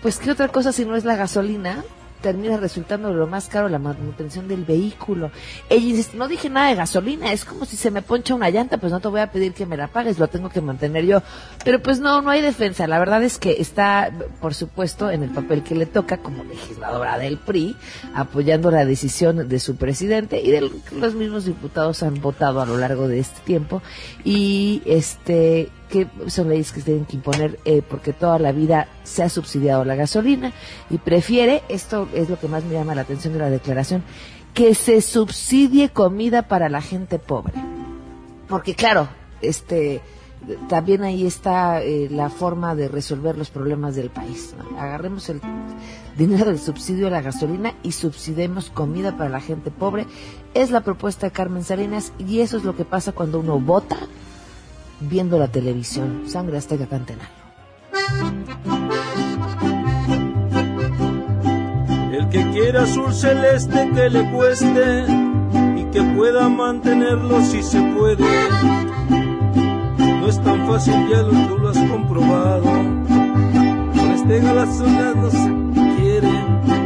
pues, 0.00 0.18
¿qué 0.18 0.30
otra 0.30 0.46
cosa 0.46 0.70
si 0.70 0.84
no 0.84 0.94
es 0.94 1.04
la 1.04 1.16
gasolina? 1.16 1.82
Termina 2.22 2.56
resultando 2.56 3.12
lo 3.12 3.26
más 3.26 3.48
caro 3.48 3.68
la 3.68 3.78
manutención 3.78 4.48
del 4.48 4.64
vehículo. 4.64 5.30
Ella 5.68 5.86
insiste, 5.86 6.16
no 6.16 6.28
dije 6.28 6.48
nada 6.48 6.68
de 6.68 6.76
gasolina, 6.76 7.32
es 7.32 7.44
como 7.44 7.64
si 7.64 7.76
se 7.76 7.90
me 7.90 8.00
poncha 8.00 8.34
una 8.34 8.50
llanta, 8.50 8.78
pues 8.78 8.92
no 8.92 9.00
te 9.00 9.08
voy 9.08 9.20
a 9.20 9.30
pedir 9.30 9.52
que 9.52 9.66
me 9.66 9.76
la 9.76 9.88
pagues, 9.88 10.18
lo 10.18 10.28
tengo 10.28 10.48
que 10.48 10.60
mantener 10.60 11.04
yo. 11.04 11.22
Pero 11.64 11.82
pues 11.82 12.00
no, 12.00 12.22
no 12.22 12.30
hay 12.30 12.40
defensa. 12.40 12.86
La 12.86 12.98
verdad 12.98 13.22
es 13.22 13.38
que 13.38 13.56
está, 13.60 14.12
por 14.40 14.54
supuesto, 14.54 15.10
en 15.10 15.22
el 15.22 15.30
papel 15.30 15.62
que 15.62 15.74
le 15.74 15.86
toca 15.86 16.18
como 16.18 16.44
legisladora 16.44 17.18
del 17.18 17.38
PRI, 17.38 17.76
apoyando 18.14 18.70
la 18.70 18.84
decisión 18.84 19.48
de 19.48 19.60
su 19.60 19.76
presidente 19.76 20.40
y 20.40 20.50
de 20.50 20.70
los 20.92 21.14
mismos 21.14 21.44
diputados 21.44 22.02
han 22.02 22.20
votado 22.20 22.60
a 22.60 22.66
lo 22.66 22.76
largo 22.76 23.08
de 23.08 23.18
este 23.18 23.40
tiempo. 23.40 23.82
Y 24.24 24.82
este, 24.84 25.70
que 25.92 26.08
son 26.28 26.48
leyes 26.48 26.72
que 26.72 26.80
se 26.80 26.86
tienen 26.86 27.04
que 27.04 27.16
imponer 27.16 27.60
eh, 27.66 27.82
porque 27.86 28.14
toda 28.14 28.38
la 28.38 28.50
vida 28.50 28.88
se 29.04 29.22
ha 29.22 29.28
subsidiado 29.28 29.84
la 29.84 29.94
gasolina 29.94 30.54
y 30.88 30.96
prefiere, 30.96 31.62
esto 31.68 32.08
es 32.14 32.30
lo 32.30 32.40
que 32.40 32.48
más 32.48 32.64
me 32.64 32.72
llama 32.72 32.94
la 32.94 33.02
atención 33.02 33.34
de 33.34 33.40
la 33.40 33.50
declaración, 33.50 34.02
que 34.54 34.74
se 34.74 35.02
subsidie 35.02 35.90
comida 35.90 36.48
para 36.48 36.70
la 36.70 36.80
gente 36.80 37.18
pobre. 37.18 37.52
Porque 38.48 38.74
claro, 38.74 39.08
este 39.42 40.00
también 40.66 41.02
ahí 41.04 41.26
está 41.26 41.82
eh, 41.82 42.08
la 42.10 42.30
forma 42.30 42.74
de 42.74 42.88
resolver 42.88 43.36
los 43.36 43.50
problemas 43.50 43.94
del 43.94 44.08
país. 44.08 44.54
Agarremos 44.78 45.28
el 45.28 45.42
dinero 46.16 46.46
del 46.46 46.58
subsidio 46.58 47.08
a 47.08 47.10
la 47.10 47.20
gasolina 47.20 47.74
y 47.82 47.92
subsidemos 47.92 48.70
comida 48.70 49.14
para 49.18 49.28
la 49.28 49.40
gente 49.40 49.70
pobre. 49.70 50.06
Es 50.54 50.70
la 50.70 50.80
propuesta 50.80 51.26
de 51.26 51.32
Carmen 51.32 51.64
Salinas 51.64 52.14
y 52.18 52.40
eso 52.40 52.56
es 52.56 52.64
lo 52.64 52.74
que 52.74 52.86
pasa 52.86 53.12
cuando 53.12 53.40
uno 53.40 53.60
vota 53.60 53.98
viendo 55.08 55.38
la 55.38 55.48
televisión. 55.48 56.22
Sangre 56.26 56.58
Azteca 56.58 56.86
Cantenal. 56.86 57.28
El 62.12 62.28
que 62.28 62.50
quiera 62.50 62.82
azul 62.82 63.12
celeste 63.12 63.90
que 63.94 64.10
le 64.10 64.30
cueste 64.32 65.04
y 65.76 65.84
que 65.92 66.02
pueda 66.16 66.48
mantenerlo 66.48 67.40
si 67.42 67.62
se 67.62 67.80
puede. 67.96 68.24
No 70.20 70.28
es 70.28 70.42
tan 70.42 70.66
fácil, 70.66 70.94
ya 71.10 71.22
lo, 71.22 71.48
tú 71.48 71.58
lo 71.58 71.68
has 71.68 71.78
comprobado. 71.78 72.62
Con 72.62 74.10
este 74.12 74.40
gasolina 74.40 75.14
no 75.14 75.30
se 75.30 76.00
quiere. 76.00 76.81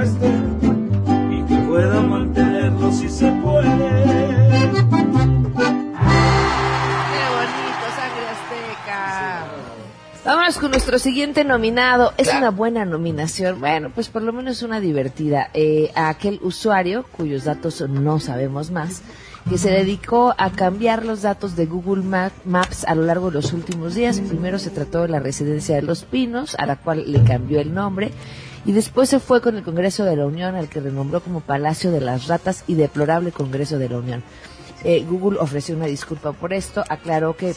Cueste. 0.00 0.26
Y 1.30 1.42
que 1.42 1.56
pueda 1.68 2.00
mantenerlo 2.00 2.90
si 2.90 3.08
se 3.10 3.30
puede. 3.32 3.68
¡Qué 3.68 4.78
bonito, 7.36 7.86
Sangre 7.96 8.26
Azteca! 8.32 9.44
Vámonos 10.24 10.58
con 10.58 10.70
nuestro 10.70 10.98
siguiente 10.98 11.44
nominado. 11.44 12.14
Es 12.16 12.32
una 12.32 12.50
buena 12.50 12.86
nominación. 12.86 13.60
Bueno, 13.60 13.90
pues 13.94 14.08
por 14.08 14.22
lo 14.22 14.32
menos 14.32 14.62
una 14.62 14.80
divertida. 14.80 15.50
Eh, 15.52 15.90
a 15.94 16.08
aquel 16.08 16.40
usuario 16.42 17.04
cuyos 17.16 17.44
datos 17.44 17.82
no 17.86 18.20
sabemos 18.20 18.70
más, 18.70 19.02
que 19.50 19.58
se 19.58 19.70
dedicó 19.70 20.34
a 20.38 20.50
cambiar 20.50 21.04
los 21.04 21.20
datos 21.20 21.56
de 21.56 21.66
Google 21.66 22.04
Ma- 22.04 22.32
Maps 22.46 22.84
a 22.86 22.94
lo 22.94 23.02
largo 23.02 23.26
de 23.26 23.34
los 23.34 23.52
últimos 23.52 23.94
días. 23.94 24.18
Primero 24.20 24.58
se 24.58 24.70
trató 24.70 25.02
de 25.02 25.08
la 25.08 25.18
residencia 25.20 25.76
de 25.76 25.82
Los 25.82 26.04
Pinos, 26.04 26.54
a 26.58 26.64
la 26.64 26.76
cual 26.76 27.04
le 27.12 27.22
cambió 27.22 27.60
el 27.60 27.74
nombre. 27.74 28.12
Y 28.64 28.72
después 28.72 29.08
se 29.08 29.20
fue 29.20 29.40
con 29.40 29.56
el 29.56 29.62
Congreso 29.62 30.04
de 30.04 30.16
la 30.16 30.26
Unión, 30.26 30.54
al 30.54 30.68
que 30.68 30.80
renombró 30.80 31.22
como 31.22 31.40
Palacio 31.40 31.90
de 31.90 32.00
las 32.00 32.26
Ratas 32.26 32.64
y 32.66 32.74
Deplorable 32.74 33.32
Congreso 33.32 33.78
de 33.78 33.88
la 33.88 33.98
Unión. 33.98 34.22
Eh, 34.84 35.04
Google 35.08 35.38
ofreció 35.40 35.76
una 35.76 35.86
disculpa 35.86 36.32
por 36.32 36.52
esto, 36.52 36.82
aclaró 36.88 37.36
que 37.36 37.54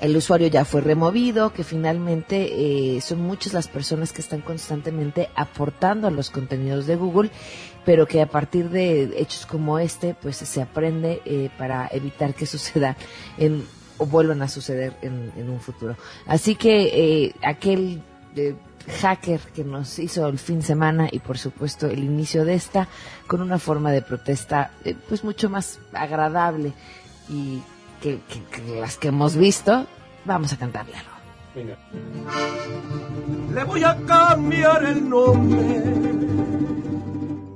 el 0.00 0.16
usuario 0.16 0.48
ya 0.48 0.64
fue 0.64 0.80
removido, 0.80 1.52
que 1.52 1.62
finalmente 1.62 2.96
eh, 2.96 3.00
son 3.00 3.20
muchas 3.20 3.52
las 3.52 3.68
personas 3.68 4.12
que 4.12 4.20
están 4.20 4.40
constantemente 4.40 5.30
aportando 5.36 6.08
a 6.08 6.10
los 6.10 6.30
contenidos 6.30 6.86
de 6.86 6.96
Google, 6.96 7.30
pero 7.84 8.06
que 8.06 8.20
a 8.20 8.26
partir 8.26 8.68
de 8.70 9.14
hechos 9.16 9.46
como 9.46 9.78
este, 9.78 10.14
pues 10.14 10.36
se 10.36 10.62
aprende 10.62 11.22
eh, 11.24 11.50
para 11.56 11.88
evitar 11.92 12.34
que 12.34 12.46
suceda 12.46 12.96
en, 13.38 13.64
o 13.98 14.06
vuelvan 14.06 14.42
a 14.42 14.48
suceder 14.48 14.96
en, 15.02 15.48
un 15.48 15.60
futuro. 15.60 15.96
Así 16.26 16.56
que 16.56 17.26
eh, 17.26 17.34
aquel 17.42 18.02
eh, 18.34 18.54
hacker 19.00 19.40
que 19.54 19.64
nos 19.64 19.98
hizo 19.98 20.26
el 20.26 20.38
fin 20.38 20.60
de 20.60 20.66
semana 20.66 21.08
y 21.10 21.18
por 21.18 21.38
supuesto 21.38 21.86
el 21.86 22.04
inicio 22.04 22.44
de 22.44 22.54
esta 22.54 22.88
con 23.26 23.40
una 23.42 23.58
forma 23.58 23.90
de 23.90 24.02
protesta 24.02 24.70
eh, 24.84 24.94
pues 25.08 25.24
mucho 25.24 25.50
más 25.50 25.78
agradable 25.92 26.72
y 27.28 27.62
que, 28.02 28.20
las 28.80 28.96
que 28.96 29.08
hemos 29.08 29.36
visto, 29.36 29.86
vamos 30.24 30.52
a 30.52 30.56
cantarle 30.56 30.94
algo. 30.96 31.10
Venga. 31.54 31.76
Le 33.54 33.64
voy 33.64 33.84
a 33.84 33.96
cambiar 34.06 34.84
el 34.84 35.08
nombre 35.08 35.82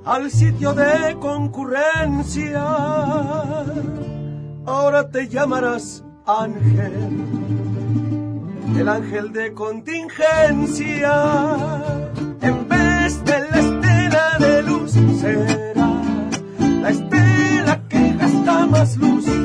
al 0.05 0.31
sitio 0.31 0.73
de 0.73 1.17
concurrencia. 1.19 2.63
Ahora 4.67 5.09
te 5.09 5.29
llamarás 5.29 6.05
Ángel, 6.27 6.93
el 8.79 8.89
ángel 8.89 9.33
de 9.33 9.53
contingencia. 9.55 11.13
En 12.41 12.69
vez 12.69 13.25
de 13.25 13.41
la 13.51 13.59
estela 13.59 14.37
de 14.39 14.63
luz, 14.63 14.93
será 15.21 16.03
la 16.83 16.91
estela 16.91 17.81
que 17.89 18.13
gasta 18.19 18.67
más 18.67 18.97
luz 18.97 19.36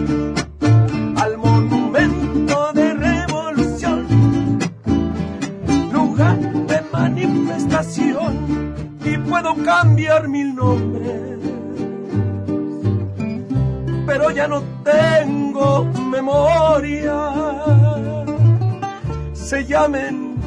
llamen 19.82 20.38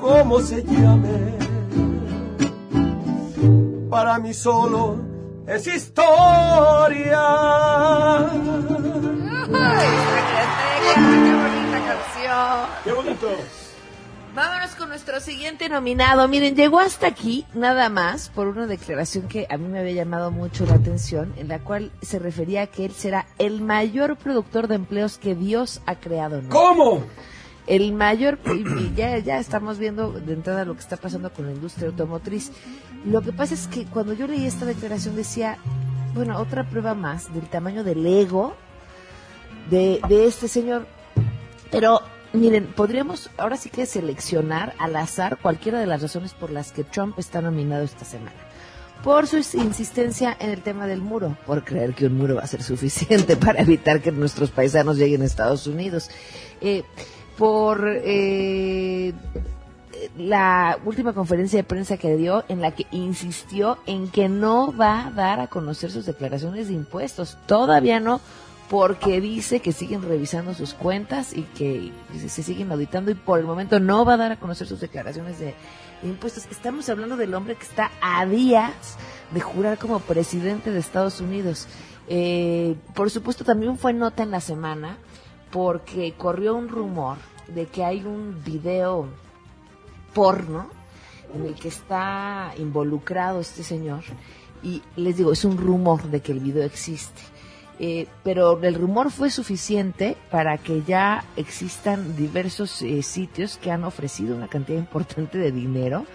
como 0.00 0.40
se 0.40 0.62
llamen. 0.64 1.38
Para 3.88 4.18
mí 4.18 4.34
solo 4.34 4.98
es 5.46 5.66
historia. 5.66 7.20
¡Qué 10.94 11.34
bonita 11.42 11.78
canción! 11.86 12.66
¡Qué 12.82 12.92
bonito! 12.92 13.28
Vámonos 14.34 14.74
con 14.74 14.88
nuestro 14.88 15.20
siguiente 15.20 15.68
nominado. 15.68 16.26
Miren, 16.26 16.56
llegó 16.56 16.80
hasta 16.80 17.06
aquí 17.06 17.46
nada 17.54 17.88
más 17.88 18.30
por 18.30 18.48
una 18.48 18.66
declaración 18.66 19.28
que 19.28 19.46
a 19.48 19.58
mí 19.58 19.68
me 19.68 19.78
había 19.78 19.92
llamado 19.92 20.30
mucho 20.32 20.66
la 20.66 20.74
atención, 20.74 21.34
en 21.36 21.48
la 21.48 21.60
cual 21.60 21.92
se 22.00 22.18
refería 22.18 22.62
a 22.62 22.66
que 22.66 22.86
él 22.86 22.92
será 22.92 23.26
el 23.38 23.60
mayor 23.60 24.16
productor 24.16 24.66
de 24.66 24.76
empleos 24.76 25.18
que 25.18 25.36
Dios 25.36 25.82
ha 25.86 25.96
creado. 25.96 26.40
¿no? 26.42 26.48
¿Cómo? 26.48 27.04
El 27.72 27.94
mayor, 27.94 28.38
y- 28.54 28.94
ya, 28.94 29.16
ya 29.16 29.38
estamos 29.38 29.78
viendo 29.78 30.12
de 30.12 30.34
entrada 30.34 30.66
lo 30.66 30.74
que 30.74 30.80
está 30.80 30.98
pasando 30.98 31.32
con 31.32 31.46
la 31.46 31.52
industria 31.52 31.88
automotriz. 31.88 32.52
Lo 33.06 33.22
que 33.22 33.32
pasa 33.32 33.54
es 33.54 33.66
que 33.66 33.86
cuando 33.86 34.12
yo 34.12 34.26
leí 34.26 34.44
esta 34.44 34.66
declaración 34.66 35.16
decía, 35.16 35.56
bueno, 36.12 36.38
otra 36.38 36.68
prueba 36.68 36.92
más 36.92 37.32
del 37.32 37.48
tamaño 37.48 37.82
del 37.82 38.04
ego 38.06 38.54
de, 39.70 40.00
de 40.06 40.26
este 40.26 40.48
señor. 40.48 40.86
Pero 41.70 42.02
miren, 42.34 42.66
podríamos 42.76 43.30
ahora 43.38 43.56
sí 43.56 43.70
que 43.70 43.86
seleccionar 43.86 44.74
al 44.78 44.94
azar 44.94 45.38
cualquiera 45.38 45.80
de 45.80 45.86
las 45.86 46.02
razones 46.02 46.34
por 46.34 46.50
las 46.50 46.72
que 46.72 46.84
Trump 46.84 47.18
está 47.18 47.40
nominado 47.40 47.84
esta 47.84 48.04
semana. 48.04 48.36
Por 49.02 49.26
su 49.26 49.38
insistencia 49.38 50.36
en 50.38 50.50
el 50.50 50.60
tema 50.60 50.86
del 50.86 51.00
muro, 51.00 51.38
por 51.46 51.64
creer 51.64 51.94
que 51.94 52.04
un 52.04 52.18
muro 52.18 52.34
va 52.34 52.42
a 52.42 52.46
ser 52.46 52.62
suficiente 52.62 53.34
para 53.46 53.62
evitar 53.62 54.02
que 54.02 54.12
nuestros 54.12 54.50
paisanos 54.50 54.98
lleguen 54.98 55.22
a 55.22 55.24
Estados 55.24 55.66
Unidos. 55.66 56.10
Eh, 56.60 56.84
por 57.36 57.84
eh, 57.86 59.12
la 60.16 60.78
última 60.84 61.12
conferencia 61.12 61.58
de 61.58 61.64
prensa 61.64 61.96
que 61.96 62.16
dio 62.16 62.44
en 62.48 62.60
la 62.60 62.72
que 62.72 62.86
insistió 62.90 63.78
en 63.86 64.08
que 64.08 64.28
no 64.28 64.76
va 64.76 65.06
a 65.06 65.10
dar 65.10 65.40
a 65.40 65.46
conocer 65.46 65.90
sus 65.90 66.06
declaraciones 66.06 66.68
de 66.68 66.74
impuestos. 66.74 67.38
Todavía 67.46 68.00
no, 68.00 68.20
porque 68.68 69.20
dice 69.20 69.60
que 69.60 69.72
siguen 69.72 70.02
revisando 70.02 70.54
sus 70.54 70.74
cuentas 70.74 71.36
y 71.36 71.42
que 71.42 71.92
se 72.28 72.42
siguen 72.42 72.72
auditando 72.72 73.10
y 73.10 73.14
por 73.14 73.38
el 73.38 73.44
momento 73.44 73.80
no 73.80 74.04
va 74.04 74.14
a 74.14 74.18
dar 74.18 74.32
a 74.32 74.38
conocer 74.38 74.66
sus 74.66 74.80
declaraciones 74.80 75.38
de, 75.38 75.54
de 76.02 76.08
impuestos. 76.08 76.46
Estamos 76.50 76.88
hablando 76.88 77.16
del 77.16 77.34
hombre 77.34 77.56
que 77.56 77.64
está 77.64 77.90
a 78.00 78.24
días 78.26 78.96
de 79.32 79.40
jurar 79.40 79.78
como 79.78 80.00
presidente 80.00 80.70
de 80.70 80.78
Estados 80.78 81.20
Unidos. 81.20 81.66
Eh, 82.08 82.76
por 82.94 83.10
supuesto, 83.10 83.44
también 83.44 83.78
fue 83.78 83.92
nota 83.92 84.22
en 84.22 84.30
la 84.30 84.40
semana 84.40 84.98
porque 85.52 86.14
corrió 86.16 86.56
un 86.56 86.68
rumor 86.68 87.18
de 87.46 87.66
que 87.66 87.84
hay 87.84 88.04
un 88.04 88.42
video 88.44 89.06
porno 90.14 90.68
en 91.34 91.46
el 91.46 91.54
que 91.54 91.68
está 91.68 92.52
involucrado 92.58 93.40
este 93.40 93.62
señor 93.62 94.02
y 94.62 94.82
les 94.96 95.16
digo, 95.16 95.32
es 95.32 95.44
un 95.44 95.56
rumor 95.56 96.02
de 96.04 96.20
que 96.20 96.32
el 96.32 96.40
video 96.40 96.64
existe. 96.64 97.20
Eh, 97.78 98.06
pero 98.22 98.62
el 98.62 98.74
rumor 98.74 99.10
fue 99.10 99.30
suficiente 99.30 100.16
para 100.30 100.58
que 100.58 100.82
ya 100.82 101.24
existan 101.36 102.16
diversos 102.16 102.80
eh, 102.82 103.02
sitios 103.02 103.56
que 103.56 103.70
han 103.70 103.82
ofrecido 103.84 104.36
una 104.36 104.46
cantidad 104.46 104.78
importante 104.78 105.38
de 105.38 105.50
dinero 105.50 106.06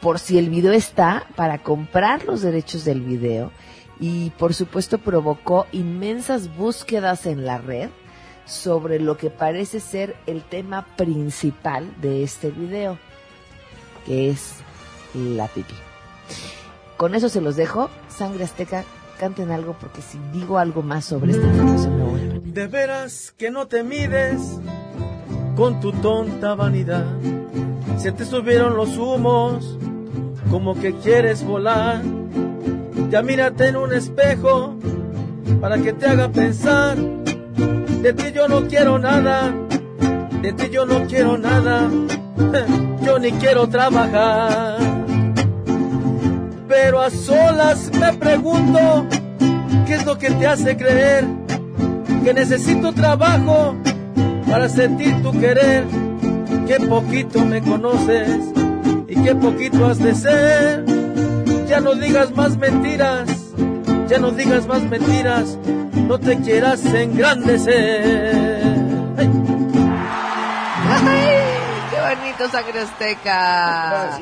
por 0.00 0.18
si 0.18 0.38
el 0.38 0.50
video 0.50 0.72
está 0.72 1.26
para 1.36 1.62
comprar 1.62 2.24
los 2.24 2.42
derechos 2.42 2.84
del 2.84 3.02
video 3.02 3.52
y 4.00 4.30
por 4.30 4.54
supuesto 4.54 4.98
provocó 4.98 5.66
inmensas 5.70 6.56
búsquedas 6.56 7.26
en 7.26 7.44
la 7.44 7.58
red 7.58 7.90
sobre 8.46 9.00
lo 9.00 9.16
que 9.16 9.30
parece 9.30 9.80
ser 9.80 10.16
el 10.26 10.42
tema 10.42 10.86
principal 10.96 11.90
de 12.00 12.22
este 12.22 12.50
video, 12.50 12.98
que 14.06 14.30
es 14.30 14.54
la 15.14 15.48
pipí. 15.48 15.74
Con 16.96 17.14
eso 17.14 17.28
se 17.28 17.40
los 17.40 17.56
dejo. 17.56 17.90
Sangre 18.08 18.44
Azteca, 18.44 18.84
canten 19.18 19.50
algo 19.50 19.76
porque 19.80 20.02
si 20.02 20.18
digo 20.32 20.58
algo 20.58 20.82
más 20.82 21.04
sobre 21.04 21.32
esta 21.32 21.46
información 21.46 21.96
me 21.96 22.04
voy. 22.04 22.42
De 22.44 22.66
veras 22.66 23.34
que 23.36 23.50
no 23.50 23.66
te 23.66 23.82
mides 23.82 24.40
con 25.56 25.80
tu 25.80 25.92
tonta 25.92 26.54
vanidad. 26.54 27.06
Se 27.98 28.12
te 28.12 28.24
subieron 28.24 28.76
los 28.76 28.96
humos, 28.96 29.78
como 30.50 30.74
que 30.74 30.94
quieres 30.94 31.44
volar. 31.44 32.02
Ya 33.10 33.22
mírate 33.22 33.68
en 33.68 33.76
un 33.76 33.92
espejo 33.92 34.76
para 35.60 35.78
que 35.78 35.92
te 35.92 36.06
haga 36.06 36.28
pensar. 36.28 36.96
De 38.02 38.12
ti 38.12 38.32
yo 38.34 38.48
no 38.48 38.66
quiero 38.68 38.98
nada, 38.98 39.54
de 40.42 40.52
ti 40.52 40.70
yo 40.70 40.84
no 40.84 41.06
quiero 41.06 41.38
nada. 41.38 41.88
Yo 43.04 43.18
ni 43.18 43.32
quiero 43.32 43.68
trabajar. 43.68 44.78
Pero 46.68 47.00
a 47.00 47.10
solas 47.10 47.90
me 47.98 48.12
pregunto, 48.14 49.06
¿qué 49.86 49.94
es 49.94 50.06
lo 50.06 50.18
que 50.18 50.30
te 50.30 50.46
hace 50.46 50.76
creer 50.76 51.24
que 52.24 52.32
necesito 52.32 52.92
trabajo 52.92 53.74
para 54.48 54.68
sentir 54.68 55.20
tu 55.22 55.32
querer? 55.32 55.84
Qué 56.66 56.76
poquito 56.86 57.44
me 57.44 57.60
conoces 57.60 58.38
y 59.08 59.14
qué 59.22 59.34
poquito 59.34 59.86
has 59.86 59.98
de 59.98 60.14
ser. 60.14 60.84
Ya 61.68 61.80
no 61.80 61.94
digas 61.94 62.34
más 62.34 62.56
mentiras, 62.56 63.28
ya 64.08 64.18
no 64.18 64.30
digas 64.32 64.66
más 64.66 64.82
mentiras, 64.82 65.58
no 65.94 66.18
te 66.18 66.38
quieras 66.40 66.84
engrandecer. 66.86 68.76
Ay. 69.16 69.30
¡Ay! 70.88 71.38
¡Qué 71.90 72.16
bonito, 72.16 72.48
Sangre 72.50 72.80
Azteca! 72.80 74.20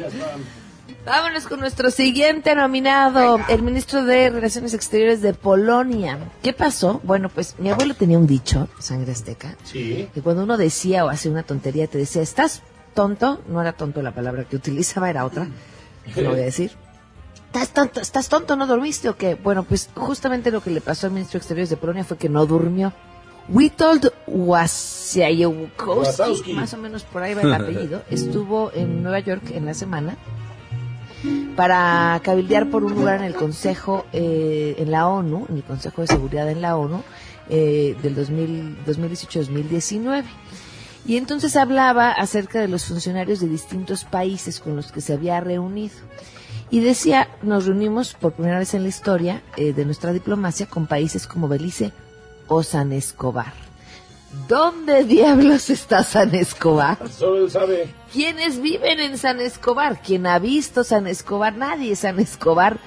Vámonos 1.04 1.46
con 1.46 1.60
nuestro 1.60 1.90
siguiente 1.90 2.54
nominado, 2.54 3.40
el 3.48 3.62
ministro 3.62 4.04
de 4.04 4.28
Relaciones 4.30 4.74
Exteriores 4.74 5.22
de 5.22 5.32
Polonia. 5.32 6.18
¿Qué 6.42 6.52
pasó? 6.52 7.00
Bueno, 7.02 7.30
pues 7.30 7.54
mi 7.58 7.70
abuelo 7.70 7.94
tenía 7.94 8.18
un 8.18 8.26
dicho, 8.26 8.68
Sangre 8.78 9.12
Azteca, 9.12 9.56
Sí. 9.64 10.08
que 10.12 10.20
cuando 10.20 10.44
uno 10.44 10.56
decía 10.58 11.04
o 11.04 11.08
hacía 11.08 11.30
una 11.32 11.42
tontería 11.42 11.86
te 11.86 11.96
decía, 11.98 12.20
¿estás 12.22 12.62
tonto? 12.94 13.40
No 13.48 13.60
era 13.62 13.72
tonto 13.72 14.02
la 14.02 14.12
palabra 14.12 14.44
que 14.44 14.56
utilizaba, 14.56 15.08
era 15.08 15.24
otra. 15.24 15.48
Lo 16.16 16.30
voy 16.30 16.40
a 16.40 16.44
decir. 16.44 16.72
¿Estás 17.52 17.70
tonto, 17.70 18.00
¿Estás 18.00 18.28
tonto? 18.28 18.54
¿No 18.54 18.68
dormiste 18.68 19.08
o 19.08 19.16
qué? 19.16 19.34
Bueno, 19.34 19.64
pues 19.64 19.90
justamente 19.96 20.52
lo 20.52 20.62
que 20.62 20.70
le 20.70 20.80
pasó 20.80 21.08
al 21.08 21.12
ministro 21.12 21.38
de 21.38 21.42
Exteriores 21.42 21.68
de 21.68 21.76
Polonia 21.76 22.04
fue 22.04 22.16
que 22.16 22.28
no 22.28 22.46
durmió. 22.46 22.92
Witold 23.48 24.12
Wasiajewskowski, 24.28 26.22
Wazowski. 26.22 26.52
más 26.52 26.72
o 26.74 26.76
menos 26.76 27.02
por 27.02 27.24
ahí 27.24 27.34
va 27.34 27.42
el 27.42 27.52
apellido, 27.54 28.02
estuvo 28.08 28.70
en 28.72 29.02
Nueva 29.02 29.18
York 29.18 29.50
en 29.50 29.66
la 29.66 29.74
semana 29.74 30.16
para 31.56 32.20
cabildear 32.22 32.70
por 32.70 32.84
un 32.84 32.94
lugar 32.94 33.18
en 33.18 33.24
el 33.24 33.34
Consejo, 33.34 34.06
eh, 34.12 34.76
en 34.78 34.92
la 34.92 35.08
ONU, 35.08 35.46
en 35.48 35.56
el 35.56 35.64
Consejo 35.64 36.02
de 36.02 36.06
Seguridad 36.06 36.48
en 36.48 36.62
la 36.62 36.76
ONU, 36.76 37.02
eh, 37.48 37.96
del 38.00 38.14
2000 38.14 38.84
2018-2019. 38.86 40.22
Y 41.04 41.16
entonces 41.16 41.56
hablaba 41.56 42.12
acerca 42.12 42.60
de 42.60 42.68
los 42.68 42.84
funcionarios 42.84 43.40
de 43.40 43.48
distintos 43.48 44.04
países 44.04 44.60
con 44.60 44.76
los 44.76 44.92
que 44.92 45.00
se 45.00 45.14
había 45.14 45.40
reunido. 45.40 45.96
Y 46.70 46.80
decía, 46.80 47.28
nos 47.42 47.66
reunimos 47.66 48.14
por 48.14 48.32
primera 48.32 48.58
vez 48.58 48.74
en 48.74 48.82
la 48.82 48.88
historia 48.88 49.42
eh, 49.56 49.72
de 49.72 49.84
nuestra 49.84 50.12
diplomacia 50.12 50.66
con 50.66 50.86
países 50.86 51.26
como 51.26 51.48
Belice 51.48 51.92
o 52.46 52.62
San 52.62 52.92
Escobar. 52.92 53.52
¿Dónde 54.46 55.04
diablos 55.04 55.70
está 55.70 56.04
San 56.04 56.34
Escobar? 56.34 56.98
Solo 57.18 57.44
él 57.44 57.50
sabe. 57.50 57.92
¿Quiénes 58.12 58.60
viven 58.60 59.00
en 59.00 59.18
San 59.18 59.40
Escobar? 59.40 60.00
¿Quién 60.00 60.26
ha 60.26 60.38
visto 60.38 60.84
San 60.84 61.08
Escobar? 61.08 61.56
Nadie. 61.56 61.96
San 61.96 62.20
Escobar 62.20 62.78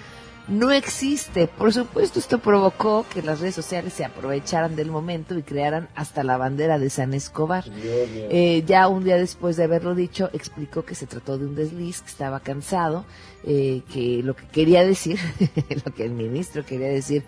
no 0.48 0.72
existe. 0.72 1.48
Por 1.48 1.72
supuesto, 1.74 2.20
esto 2.20 2.40
provocó 2.40 3.06
que 3.12 3.22
las 3.22 3.40
redes 3.40 3.56
sociales 3.56 3.94
se 3.94 4.04
aprovecharan 4.04 4.76
del 4.76 4.92
momento 4.92 5.38
y 5.38 5.44
crearan 5.44 5.90
hasta 5.96 6.24
la 6.24 6.38
bandera 6.38 6.80
de 6.80 6.90
San 6.90 7.14
Escobar. 7.14 7.66
Eh, 7.70 8.64
ya 8.66 8.88
un 8.88 9.04
día 9.04 9.16
después 9.16 9.56
de 9.56 9.64
haberlo 9.64 9.96
dicho, 9.96 10.30
explicó 10.34 10.84
que 10.84 10.96
se 10.96 11.08
trató 11.08 11.38
de 11.38 11.46
un 11.46 11.56
desliz, 11.56 12.02
que 12.02 12.10
estaba 12.10 12.42
cansado, 12.42 13.06
eh, 13.46 13.82
que 13.92 14.22
lo 14.24 14.36
que 14.36 14.46
quería 14.48 14.86
decir, 14.86 15.18
lo 15.86 15.94
que 15.94 16.06
el 16.06 16.12
ministro 16.12 16.66
quería 16.66 16.90
decir, 16.90 17.24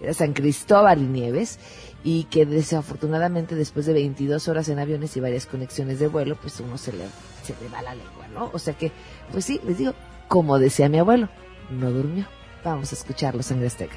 era 0.00 0.14
San 0.14 0.32
Cristóbal 0.32 1.02
y 1.02 1.06
Nieves, 1.06 1.58
y 2.04 2.24
que 2.24 2.46
desafortunadamente 2.46 3.54
después 3.54 3.86
de 3.86 3.92
22 3.92 4.48
horas 4.48 4.68
en 4.68 4.78
aviones 4.78 5.16
y 5.16 5.20
varias 5.20 5.46
conexiones 5.46 5.98
de 5.98 6.08
vuelo, 6.08 6.36
pues 6.40 6.58
uno 6.60 6.78
se 6.78 6.92
le, 6.92 7.04
se 7.44 7.54
le 7.60 7.68
va 7.72 7.82
la 7.82 7.94
lengua, 7.94 8.26
¿no? 8.34 8.50
O 8.52 8.58
sea 8.58 8.74
que, 8.74 8.92
pues 9.30 9.44
sí, 9.44 9.60
les 9.64 9.78
digo, 9.78 9.94
como 10.28 10.58
decía 10.58 10.88
mi 10.88 10.98
abuelo, 10.98 11.28
no 11.70 11.90
durmió. 11.90 12.26
Vamos 12.64 12.92
a 12.92 12.94
escucharlo, 12.94 13.42
Sangre 13.42 13.66
Azteca. 13.66 13.96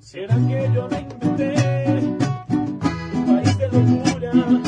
¿Será 0.00 0.34
que 0.34 0.70
yo 0.74 0.88
me 0.88 1.00
inventé 1.00 1.54
un 2.50 3.26
país 3.26 3.58
de 3.58 3.68
locura? 3.68 4.59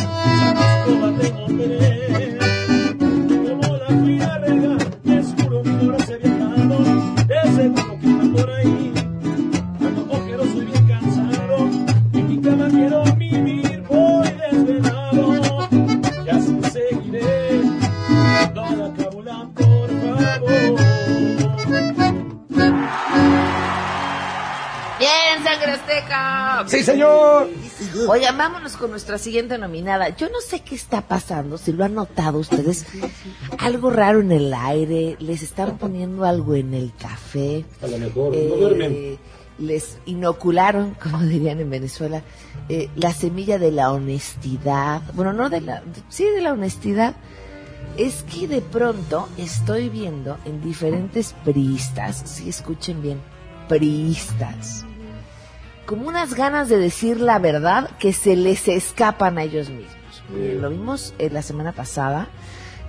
Sangre 25.65 25.73
Azteca. 25.81 26.65
Sí, 26.67 26.83
señor. 26.83 27.49
Oigan, 28.09 28.37
vámonos 28.39 28.77
con 28.77 28.91
nuestra 28.91 29.19
siguiente 29.19 29.59
nominada. 29.59 30.09
Yo 30.17 30.29
no 30.29 30.41
sé 30.41 30.61
qué 30.61 30.75
está 30.75 31.03
pasando, 31.03 31.59
si 31.59 31.73
lo 31.73 31.85
han 31.85 31.95
notado 31.95 32.39
ustedes. 32.39 32.85
Algo 33.59 33.91
raro 33.91 34.21
en 34.21 34.33
el 34.33 34.53
aire, 34.55 35.17
les 35.21 35.43
están 35.43 35.79
poniendo 35.79 36.25
algo 36.25 36.55
en 36.55 36.75
el 36.75 36.93
café. 36.97 37.65
A 37.83 37.87
lo 37.87 37.99
mejor, 37.99 38.35
Eh, 38.35 38.47
no 38.51 38.57
duermen. 38.57 39.19
les 39.59 39.99
inocularon, 40.07 40.95
como 41.03 41.21
dirían 41.21 41.61
en 41.61 41.71
Venezuela, 41.71 42.23
eh, 42.69 42.89
la 42.97 43.13
semilla 43.13 43.59
de 43.59 43.71
la 43.73 43.93
honestidad. 43.93 45.03
Bueno, 45.15 45.33
no 45.33 45.49
de 45.51 45.61
la, 45.61 45.81
de- 45.81 46.03
sí 46.09 46.25
de 46.25 46.41
la 46.41 46.53
honestidad. 46.53 47.15
Es 47.99 48.23
que 48.23 48.49
de 48.49 48.63
pronto 48.63 49.29
estoy 49.37 49.91
viendo 49.91 50.39
en 50.47 50.63
diferentes 50.63 51.35
priistas, 51.45 52.23
si 52.25 52.49
escuchen 52.49 53.03
bien, 53.03 53.21
priistas, 53.69 54.87
como 55.87 56.09
unas 56.09 56.35
ganas 56.35 56.69
de 56.69 56.79
decir 56.79 57.21
la 57.21 57.39
verdad 57.39 57.91
que 57.99 58.13
se 58.13 58.37
les 58.37 58.69
escapan 58.69 59.39
a 59.39 59.43
ellos 59.43 59.69
mismos. 59.71 60.23
Eh, 60.35 60.59
lo 60.61 60.71
vimos 60.71 61.15
eh, 61.19 61.31
la 61.31 61.43
semana 61.43 61.73
pasada 61.73 62.29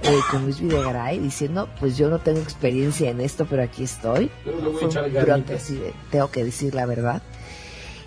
eh, 0.03 0.19
con 0.29 0.43
Luis 0.43 0.59
Videgaray 0.59 1.19
diciendo, 1.19 1.69
pues 1.79 1.97
yo 1.97 2.09
no 2.09 2.19
tengo 2.19 2.39
experiencia 2.39 3.09
en 3.09 3.21
esto, 3.21 3.45
pero 3.49 3.63
aquí 3.63 3.83
estoy. 3.83 4.29
Pero 4.43 4.57
voy 4.59 4.73
Fue 4.73 5.09
brote 5.09 5.57
tengo 6.11 6.29
que 6.29 6.43
decir 6.43 6.75
la 6.75 6.85
verdad. 6.85 7.21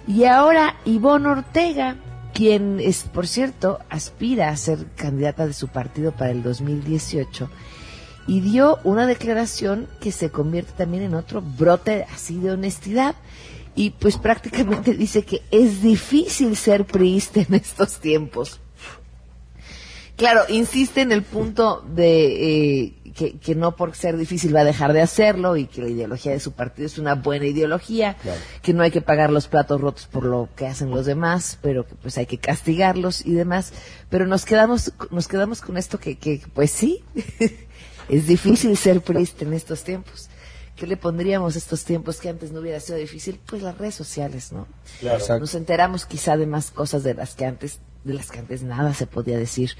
Y 0.07 0.24
ahora 0.24 0.76
Ivonne 0.84 1.28
Ortega, 1.28 1.97
quien 2.32 2.80
es, 2.80 3.05
por 3.05 3.26
cierto, 3.26 3.80
aspira 3.91 4.51
a 4.51 4.57
ser 4.57 4.87
candidata 4.95 5.47
de 5.47 5.53
su 5.53 5.68
partido 5.68 6.12
para 6.12 6.30
el 6.30 6.43
2018, 6.43 7.49
y 8.28 8.41
dio 8.41 8.78
una 8.84 9.07
declaración 9.07 9.89
que 10.01 10.12
se 10.12 10.30
convierte 10.30 10.72
también 10.76 11.03
en 11.03 11.14
otro 11.14 11.43
brote 11.43 12.07
así 12.12 12.39
de 12.39 12.53
honestidad. 12.53 13.14
Y 13.77 13.91
pues 13.91 14.16
prácticamente 14.16 14.95
dice 14.97 15.24
que 15.24 15.43
es 15.51 15.83
difícil 15.83 16.57
ser 16.57 16.85
priista 16.85 17.41
en 17.41 17.55
estos 17.55 18.01
tiempos. 18.01 18.61
Claro, 20.16 20.43
insiste 20.49 21.03
en 21.03 21.12
el 21.12 21.22
punto 21.22 21.85
de 21.87 22.85
eh, 22.87 22.95
que, 23.14 23.39
que 23.39 23.55
no 23.55 23.77
por 23.77 23.95
ser 23.95 24.16
difícil 24.16 24.57
va 24.57 24.61
a 24.61 24.64
dejar 24.64 24.95
de 24.95 25.03
hacerlo 25.03 25.59
y 25.59 25.66
que 25.66 25.83
la 25.83 25.89
ideología 25.89 26.33
de 26.33 26.41
su 26.41 26.53
partido 26.53 26.87
es 26.87 26.97
una 26.97 27.16
buena 27.16 27.45
ideología, 27.45 28.16
que 28.62 28.72
no 28.72 28.83
hay 28.83 28.91
que 28.91 29.03
pagar 29.03 29.31
los 29.31 29.47
platos 29.47 29.79
rotos 29.79 30.07
por 30.07 30.24
lo 30.24 30.49
que 30.57 30.66
hacen 30.66 30.91
los 30.91 31.05
demás, 31.05 31.59
pero 31.61 31.87
que 31.87 31.95
pues 31.97 32.16
hay 32.16 32.24
que 32.24 32.39
castigarlos 32.39 33.27
y 33.27 33.33
demás. 33.33 33.74
Pero 34.09 34.27
nos 34.27 34.47
quedamos, 34.47 34.93
nos 35.11 35.29
quedamos 35.29 35.61
con 35.61 35.77
esto 35.77 35.99
que, 35.99 36.16
que 36.16 36.41
pues 36.55 36.70
sí, 36.70 37.05
es 38.09 38.27
difícil 38.27 38.74
ser 38.79 39.03
priista 39.03 39.45
en 39.45 39.53
estos 39.53 39.85
tiempos. 39.85 40.31
¿Qué 40.77 40.87
le 40.87 40.97
pondríamos 40.99 41.55
a 41.55 41.59
estos 41.59 41.85
tiempos 41.85 42.20
que 42.20 42.29
antes 42.29 42.53
no 42.53 42.61
hubiera 42.61 42.79
sido 42.81 42.99
difícil? 42.99 43.41
Pues 43.47 43.62
las 43.62 43.77
redes 43.79 43.95
sociales, 43.95 44.53
¿no? 44.53 44.66
Claro. 45.01 45.39
Nos 45.41 45.55
enteramos 45.55 46.05
quizá 46.07 46.37
de 46.37 46.47
más 46.47 46.70
cosas 46.70 47.03
de 47.03 47.14
las 47.14 47.35
que 47.35 47.47
antes, 47.47 47.81
de 48.05 48.12
las 48.14 48.31
que 48.31 48.41
antes 48.41 48.62
nada 48.62 48.93
se 48.93 49.07
podía 49.07 49.39
decir, 49.39 49.70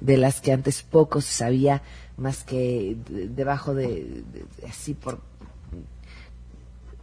de 0.00 0.18
las 0.18 0.40
que 0.42 0.52
antes 0.52 0.82
poco 0.82 1.20
se 1.22 1.32
sabía, 1.32 1.82
más 2.18 2.44
que 2.44 2.96
de- 3.08 3.28
debajo 3.28 3.74
de, 3.74 3.86
de- 3.86 4.22
de- 4.60 4.66
así 4.68 4.92
por 4.94 5.20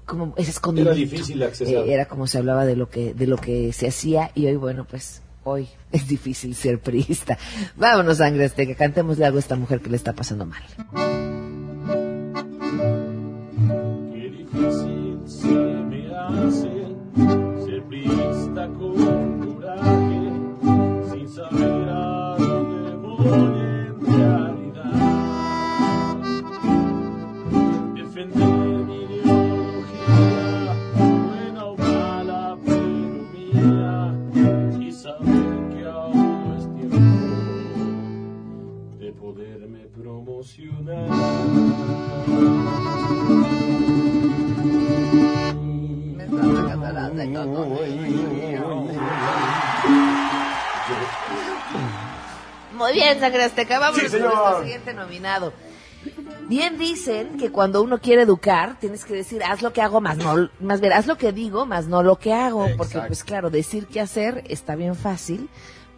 como 0.05 0.33
es 0.37 0.49
escondido. 0.49 0.87
Era 0.89 0.95
difícil 0.95 1.41
accesar. 1.43 1.87
era 1.87 2.07
como 2.07 2.27
se 2.27 2.37
hablaba 2.39 2.65
de 2.65 2.75
lo 2.75 2.89
que 2.89 3.13
de 3.13 3.27
lo 3.27 3.37
que 3.37 3.71
se 3.73 3.87
hacía 3.87 4.31
y 4.35 4.47
hoy 4.47 4.55
bueno 4.55 4.85
pues 4.85 5.21
hoy 5.43 5.67
es 5.91 6.07
difícil 6.07 6.55
ser 6.55 6.79
priista. 6.79 7.37
Vámonos 7.77 8.17
sangre 8.17 8.45
azteca, 8.45 8.75
cantémosle 8.75 9.25
algo 9.25 9.37
a 9.37 9.41
esta 9.41 9.55
mujer 9.55 9.81
que 9.81 9.89
le 9.89 9.95
está 9.97 10.13
pasando 10.13 10.45
mal. 10.45 10.63
Muy 52.73 52.93
bien, 52.93 53.19
Sangre 53.19 53.43
Azteca. 53.43 53.79
Vamos 53.79 53.99
Sí, 53.99 54.03
nuestro 54.03 54.61
siguiente 54.61 54.93
nominado. 54.93 55.51
Bien 56.47 56.77
dicen 56.77 57.37
que 57.37 57.51
cuando 57.51 57.81
uno 57.83 57.99
quiere 57.99 58.21
educar, 58.21 58.79
tienes 58.79 59.03
que 59.03 59.13
decir, 59.13 59.43
haz 59.43 59.61
lo 59.61 59.73
que 59.73 59.81
hago, 59.81 59.99
más 59.99 60.17
no, 60.17 60.49
más 60.61 60.79
bien, 60.79 60.93
haz 60.93 61.05
lo 61.05 61.17
que 61.17 61.33
digo, 61.33 61.65
más 61.65 61.87
no 61.87 62.01
lo 62.01 62.17
que 62.17 62.33
hago. 62.33 62.65
Porque, 62.77 63.01
pues 63.01 63.25
claro, 63.25 63.49
decir 63.49 63.87
qué 63.87 63.99
hacer 63.99 64.45
está 64.47 64.75
bien 64.75 64.95
fácil, 64.95 65.49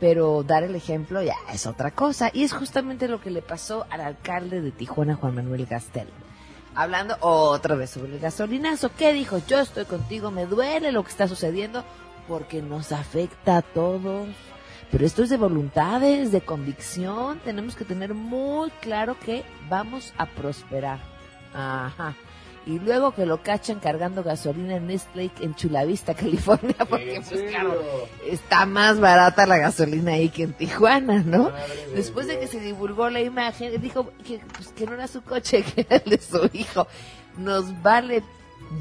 pero 0.02 0.41
dar 0.41 0.64
el 0.64 0.76
ejemplo 0.76 1.22
ya 1.22 1.36
es 1.54 1.68
otra 1.68 1.91
cosa. 1.91 2.32
Y 2.34 2.43
es 2.43 2.54
justamente 2.54 3.08
lo 3.08 3.22
que 3.22 3.30
le 3.30 3.43
pasó 3.43 3.86
al 3.91 4.02
alcalde 4.02 4.60
de 4.60 4.72
Tijuana, 4.72 5.14
Juan 5.14 5.36
Manuel 5.36 5.68
Gastel. 5.68 6.08
Hablando 6.74 7.16
otra 7.20 7.76
vez 7.76 7.91
sobre 7.91 8.16
el 8.16 8.20
gasolinazo, 8.20 8.89
¿qué 8.97 9.14
dijo? 9.14 9.38
Yo 9.47 9.60
estoy 9.60 9.86
contigo, 9.86 10.32
me 10.32 10.47
duele 10.47 10.91
lo 10.91 11.04
que 11.04 11.12
está 11.12 11.28
sucediendo 11.28 11.84
porque 12.28 12.64
nos 12.64 12.91
afecta 12.91 13.58
a 13.58 13.62
todos. 13.62 14.28
Pero 14.89 15.06
esto 15.06 15.22
es 15.22 15.30
de 15.30 15.38
voluntades, 15.38 16.32
de 16.32 16.41
convicción. 16.41 17.39
Tenemos 17.45 17.76
que 17.76 17.86
tener 17.86 18.16
muy 18.16 18.72
claro 18.82 19.20
que 19.20 19.43
vamos 19.70 20.16
a 20.18 20.26
prosperar. 20.26 20.99
Ajá. 21.54 22.16
Y 22.66 22.78
luego 22.80 23.14
que 23.14 23.26
lo 23.26 23.41
cachan 23.41 23.80
cargando 23.80 24.24
gasolina 24.24 24.76
en 24.76 24.89
East 24.91 25.07
Lake, 25.16 25.43
en 25.43 25.55
Chula 25.55 25.84
Vista, 25.84 26.14
California, 26.16 26.76
porque 26.88 27.16
¿En 27.16 27.24
pues 27.24 27.41
claro, 27.43 27.82
está 28.26 28.66
más 28.66 28.99
barata 28.99 29.45
la 29.47 29.57
gasolina 29.57 30.14
ahí 30.14 30.30
que 30.30 30.43
en 30.43 30.53
Tijuana, 30.53 31.24
¿no? 31.26 31.51
Después 31.95 32.28
de 32.28 32.39
que 32.39 32.47
se 32.47 32.59
divulgó 32.59 33.09
la 33.09 33.22
imagen, 33.22 33.82
dijo 33.82 34.12
que, 34.26 34.39
pues, 34.55 34.70
que 34.70 34.86
no 34.86 34.93
era 34.93 35.07
su 35.07 35.22
coche, 35.24 35.64
que 35.76 35.82
era 35.82 35.97
el 35.97 36.12
de 36.12 36.22
su 36.22 36.49
hijo. 36.53 36.88
Nos 37.38 37.82
vale 37.82 38.24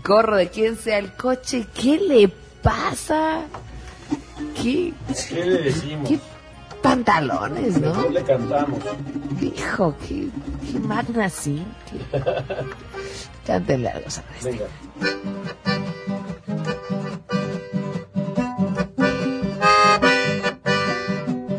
gorro 0.05 0.37
de 0.37 0.49
quién 0.49 0.77
sea 0.77 0.99
el 0.99 1.15
coche. 1.15 1.67
¿Qué 1.75 1.99
le 1.99 2.29
pasa? 2.63 3.45
¿Qué, 4.61 4.93
¿Qué 5.29 5.45
le 5.45 5.63
decimos? 5.63 6.09
qué 6.09 6.19
pantalones, 6.83 7.81
no? 7.81 7.89
Mejor 7.89 8.13
le 8.13 8.23
cantamos. 8.23 8.79
Hijo, 9.41 9.95
qué, 10.07 10.29
qué 10.71 10.79
magna 10.81 11.29
sí. 11.29 11.65
Cántenle 13.47 13.89
algo, 13.89 14.11
Sandra. 14.11 14.35
Venga. 14.43 14.65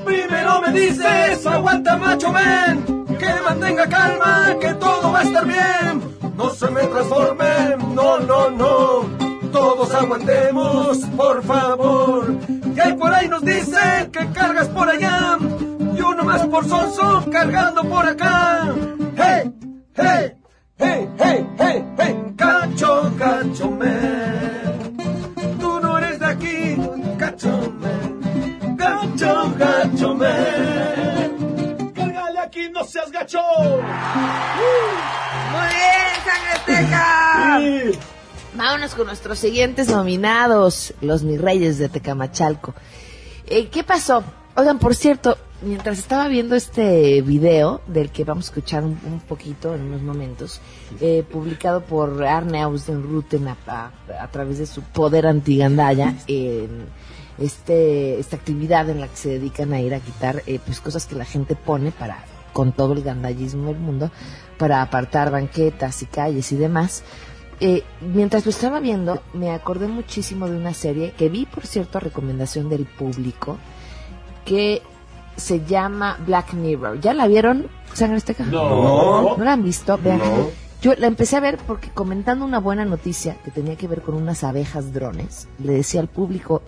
Primero 0.05 0.61
me 0.61 0.79
dices, 0.79 1.45
aguanta 1.45 1.97
macho 1.97 2.31
ven, 2.31 3.05
que 3.17 3.29
mantenga 3.43 3.87
calma, 3.87 4.55
que 4.59 4.73
todo 4.75 5.11
va 5.11 5.19
a 5.19 5.23
estar 5.23 5.45
bien. 5.45 6.01
No 6.35 6.49
se 6.49 6.69
me 6.71 6.81
transformen, 6.87 7.95
no, 7.95 8.19
no, 8.19 8.49
no. 8.49 9.30
Todos 9.51 9.93
aguantemos, 9.93 10.99
por 11.17 11.43
favor. 11.43 12.37
Que 12.75 12.93
por 12.93 13.13
ahí 13.13 13.27
nos 13.27 13.43
dicen 13.43 14.11
que 14.11 14.31
cargas 14.31 14.67
por 14.69 14.89
allá. 14.89 15.37
Y 15.95 16.01
uno 16.01 16.23
más 16.23 16.45
por 16.47 16.67
sonso 16.67 17.25
cargando 17.31 17.83
por 17.83 18.05
acá. 18.05 18.73
¡Hey! 19.17 19.51
¡Hey! 19.95 20.33
¡Hey! 20.77 21.09
¡Hey! 21.19 21.47
¡Hey! 21.59 21.85
¡Hey! 21.97 22.33
¡Cacho, 22.37 23.11
cacho, 23.17 23.70
Vámonos 38.81 38.97
con 38.97 39.05
nuestros 39.05 39.37
siguientes 39.37 39.89
nominados, 39.89 40.95
los 41.01 41.21
mis 41.21 41.39
reyes 41.39 41.77
de 41.77 41.87
Tecamachalco. 41.87 42.73
Eh, 43.45 43.67
¿Qué 43.67 43.83
pasó? 43.83 44.23
Oigan, 44.55 44.79
por 44.79 44.95
cierto, 44.95 45.37
mientras 45.61 45.99
estaba 45.99 46.27
viendo 46.27 46.55
este 46.55 47.21
video, 47.21 47.81
del 47.85 48.09
que 48.09 48.23
vamos 48.23 48.45
a 48.45 48.49
escuchar 48.49 48.83
un, 48.83 48.99
un 49.05 49.19
poquito 49.19 49.75
en 49.75 49.81
unos 49.83 50.01
momentos, 50.01 50.61
eh, 50.99 51.23
publicado 51.31 51.81
por 51.81 52.23
Arne 52.23 52.63
Austenruten 52.63 53.49
a, 53.49 53.57
a, 53.67 53.91
a 54.19 54.31
través 54.31 54.57
de 54.57 54.65
su 54.65 54.81
poder 54.81 55.27
antigandaya, 55.27 56.15
en 56.27 56.87
este, 57.37 58.19
esta 58.19 58.35
actividad 58.35 58.89
en 58.89 58.99
la 58.99 59.07
que 59.09 59.15
se 59.15 59.29
dedican 59.29 59.73
a 59.73 59.79
ir 59.79 59.93
a 59.93 59.99
quitar 59.99 60.41
eh, 60.47 60.59
pues 60.65 60.79
cosas 60.79 61.05
que 61.05 61.13
la 61.13 61.25
gente 61.25 61.55
pone 61.55 61.91
para, 61.91 62.25
con 62.51 62.71
todo 62.71 62.93
el 62.93 63.03
gandallismo 63.03 63.67
del 63.67 63.77
mundo, 63.77 64.09
para 64.57 64.81
apartar 64.81 65.29
banquetas 65.29 66.01
y 66.01 66.07
calles 66.07 66.51
y 66.51 66.55
demás 66.55 67.03
eh, 67.61 67.83
mientras 68.01 68.45
lo 68.45 68.49
estaba 68.49 68.79
viendo, 68.79 69.21
me 69.33 69.51
acordé 69.51 69.87
muchísimo 69.87 70.49
de 70.49 70.57
una 70.57 70.73
serie 70.73 71.11
que 71.11 71.29
vi, 71.29 71.45
por 71.45 71.67
cierto, 71.67 71.99
a 71.99 72.01
recomendación 72.01 72.69
del 72.69 72.85
público, 72.85 73.57
que 74.43 74.81
se 75.37 75.63
llama 75.63 76.17
Black 76.25 76.53
Mirror. 76.53 76.99
¿Ya 76.99 77.13
la 77.13 77.27
vieron, 77.27 77.67
Sangre 77.93 78.17
Azteca? 78.17 78.45
No. 78.45 79.37
¿No 79.37 79.43
la 79.43 79.53
han 79.53 79.63
visto? 79.63 79.97
Vean. 79.97 80.17
No. 80.17 80.49
Yo 80.81 80.95
la 80.95 81.05
empecé 81.05 81.37
a 81.37 81.41
ver 81.41 81.59
porque 81.67 81.91
comentando 81.91 82.43
una 82.43 82.59
buena 82.59 82.83
noticia 82.83 83.37
que 83.45 83.51
tenía 83.51 83.75
que 83.75 83.87
ver 83.87 84.01
con 84.01 84.15
unas 84.15 84.43
abejas 84.43 84.91
drones, 84.91 85.47
le 85.59 85.73
decía 85.73 86.01
al 86.01 86.07
público, 86.07 86.63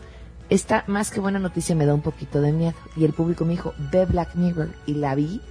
esta 0.52 0.84
más 0.86 1.10
que 1.10 1.20
buena 1.20 1.40
noticia 1.40 1.74
me 1.74 1.88
da 1.88 1.96
un 1.96 2.02
poquito 2.02 2.40
de 2.40 2.52
miedo. 2.52 2.76
Y 2.96 3.06
el 3.06 3.14
público 3.14 3.46
me 3.46 3.54
dijo, 3.54 3.74
ve 3.92 4.06
Black 4.06 4.36
Mirror. 4.36 4.70
Y 4.86 4.94
la 4.94 5.16
vi. 5.16 5.42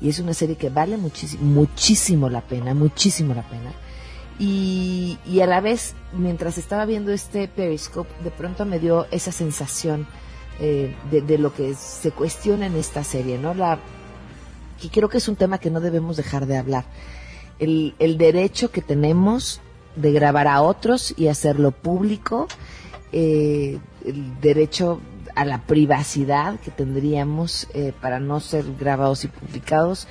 Y 0.00 0.08
es 0.08 0.18
una 0.18 0.32
serie 0.32 0.56
que 0.56 0.70
vale 0.70 0.96
muchísimo, 0.96 1.42
muchísimo 1.44 2.30
la 2.30 2.40
pena, 2.40 2.72
muchísimo 2.72 3.34
la 3.34 3.42
pena. 3.42 3.72
Y, 4.38 5.18
a 5.42 5.46
la 5.46 5.60
vez, 5.60 5.94
mientras 6.12 6.58
estaba 6.58 6.84
viendo 6.84 7.12
este 7.12 7.48
Periscope, 7.48 8.10
de 8.22 8.30
pronto 8.30 8.64
me 8.64 8.78
dio 8.78 9.06
esa 9.10 9.32
sensación 9.32 10.06
eh, 10.60 10.94
de, 11.10 11.22
de 11.22 11.38
lo 11.38 11.52
que 11.52 11.74
se 11.74 12.12
cuestiona 12.12 12.66
en 12.66 12.76
esta 12.76 13.02
serie, 13.02 13.38
¿no? 13.38 13.54
La, 13.54 13.78
que 14.80 14.90
creo 14.90 15.08
que 15.08 15.18
es 15.18 15.28
un 15.28 15.36
tema 15.36 15.58
que 15.58 15.70
no 15.70 15.80
debemos 15.80 16.16
dejar 16.16 16.46
de 16.46 16.56
hablar. 16.56 16.84
El, 17.58 17.94
el 17.98 18.16
derecho 18.16 18.70
que 18.70 18.80
tenemos 18.80 19.60
de 19.96 20.12
grabar 20.12 20.46
a 20.46 20.62
otros 20.62 21.12
y 21.16 21.28
hacerlo 21.28 21.72
público, 21.72 22.46
eh, 23.12 23.78
el 24.04 24.40
derecho 24.40 25.00
a 25.34 25.44
la 25.44 25.62
privacidad 25.62 26.58
que 26.60 26.70
tendríamos 26.70 27.68
eh, 27.74 27.92
para 28.00 28.20
no 28.20 28.40
ser 28.40 28.64
grabados 28.78 29.24
y 29.24 29.28
publicados, 29.28 30.06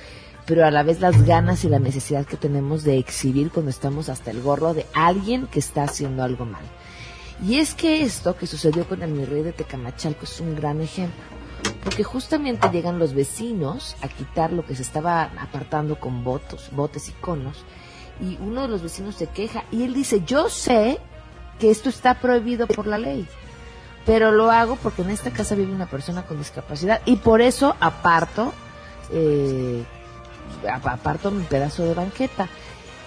pero 0.48 0.64
a 0.64 0.70
la 0.70 0.82
vez 0.82 1.00
las 1.00 1.26
ganas 1.26 1.62
y 1.64 1.68
la 1.68 1.78
necesidad 1.78 2.24
que 2.24 2.38
tenemos 2.38 2.82
de 2.82 2.96
exhibir 2.96 3.50
cuando 3.50 3.70
estamos 3.70 4.08
hasta 4.08 4.30
el 4.30 4.40
gorro 4.40 4.72
de 4.72 4.86
alguien 4.94 5.46
que 5.46 5.58
está 5.58 5.82
haciendo 5.82 6.22
algo 6.22 6.46
mal. 6.46 6.64
Y 7.46 7.58
es 7.58 7.74
que 7.74 8.02
esto 8.02 8.34
que 8.34 8.46
sucedió 8.46 8.88
con 8.88 9.02
el 9.02 9.10
mi 9.10 9.26
rey 9.26 9.42
de 9.42 9.52
Tecamachalco 9.52 10.24
es 10.24 10.40
un 10.40 10.56
gran 10.56 10.80
ejemplo, 10.80 11.22
porque 11.84 12.02
justamente 12.02 12.70
llegan 12.70 12.98
los 12.98 13.12
vecinos 13.12 13.94
a 14.00 14.08
quitar 14.08 14.50
lo 14.50 14.64
que 14.64 14.74
se 14.74 14.80
estaba 14.80 15.24
apartando 15.38 16.00
con 16.00 16.24
votos, 16.24 16.70
botes 16.72 17.10
y 17.10 17.12
conos, 17.12 17.58
y 18.18 18.38
uno 18.40 18.62
de 18.62 18.68
los 18.68 18.82
vecinos 18.82 19.16
se 19.16 19.26
queja 19.26 19.64
y 19.70 19.82
él 19.82 19.92
dice, 19.92 20.22
yo 20.24 20.48
sé 20.48 20.98
que 21.60 21.70
esto 21.70 21.90
está 21.90 22.14
prohibido 22.20 22.66
por 22.66 22.86
la 22.86 22.96
ley, 22.96 23.28
pero 24.06 24.32
lo 24.32 24.50
hago 24.50 24.76
porque 24.76 25.02
en 25.02 25.10
esta 25.10 25.30
casa 25.30 25.54
vive 25.54 25.74
una 25.74 25.90
persona 25.90 26.22
con 26.22 26.38
discapacidad 26.38 27.02
y 27.04 27.16
por 27.16 27.42
eso 27.42 27.76
aparto, 27.80 28.54
eh, 29.12 29.84
aparto 30.84 31.30
mi 31.30 31.44
pedazo 31.44 31.84
de 31.84 31.94
banqueta. 31.94 32.48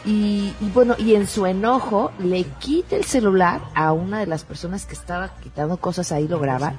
Y, 0.04 0.54
y 0.60 0.70
bueno, 0.74 0.96
y 0.98 1.14
en 1.14 1.28
su 1.28 1.46
enojo 1.46 2.12
le 2.18 2.44
quita 2.44 2.96
el 2.96 3.04
celular 3.04 3.62
a 3.76 3.94
una 3.94 4.20
de 4.20 4.26
las 4.26 4.44
personas 4.44 4.88
que 4.88 4.94
estaba 4.94 5.30
quitando 5.42 5.78
cosas 5.78 6.12
ahí, 6.12 6.28
lo 6.28 6.40
graba. 6.40 6.74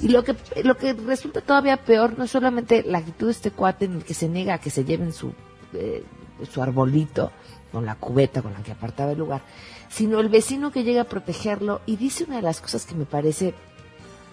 Y 0.00 0.08
lo 0.08 0.22
que, 0.22 0.36
lo 0.62 0.76
que 0.76 0.92
resulta 0.92 1.40
todavía 1.40 1.78
peor 1.78 2.16
no 2.16 2.24
es 2.24 2.30
solamente 2.30 2.84
la 2.84 2.98
actitud 2.98 3.26
de 3.26 3.32
este 3.32 3.50
cuate 3.50 3.86
en 3.86 3.96
el 3.96 4.04
que 4.04 4.14
se 4.14 4.28
niega 4.28 4.54
a 4.54 4.58
que 4.58 4.70
se 4.70 4.84
lleven 4.84 5.12
su, 5.12 5.32
eh, 5.72 6.04
su 6.48 6.62
arbolito 6.62 7.32
con 7.72 7.86
la 7.86 7.96
cubeta 7.96 8.42
con 8.42 8.52
la 8.52 8.62
que 8.62 8.72
apartaba 8.72 9.12
el 9.12 9.18
lugar, 9.18 9.42
sino 9.88 10.20
el 10.20 10.28
vecino 10.28 10.70
que 10.70 10.84
llega 10.84 11.02
a 11.02 11.04
protegerlo 11.04 11.80
y 11.86 11.96
dice 11.96 12.24
una 12.24 12.36
de 12.36 12.42
las 12.42 12.60
cosas 12.60 12.86
que 12.86 12.94
me 12.94 13.04
parece 13.04 13.54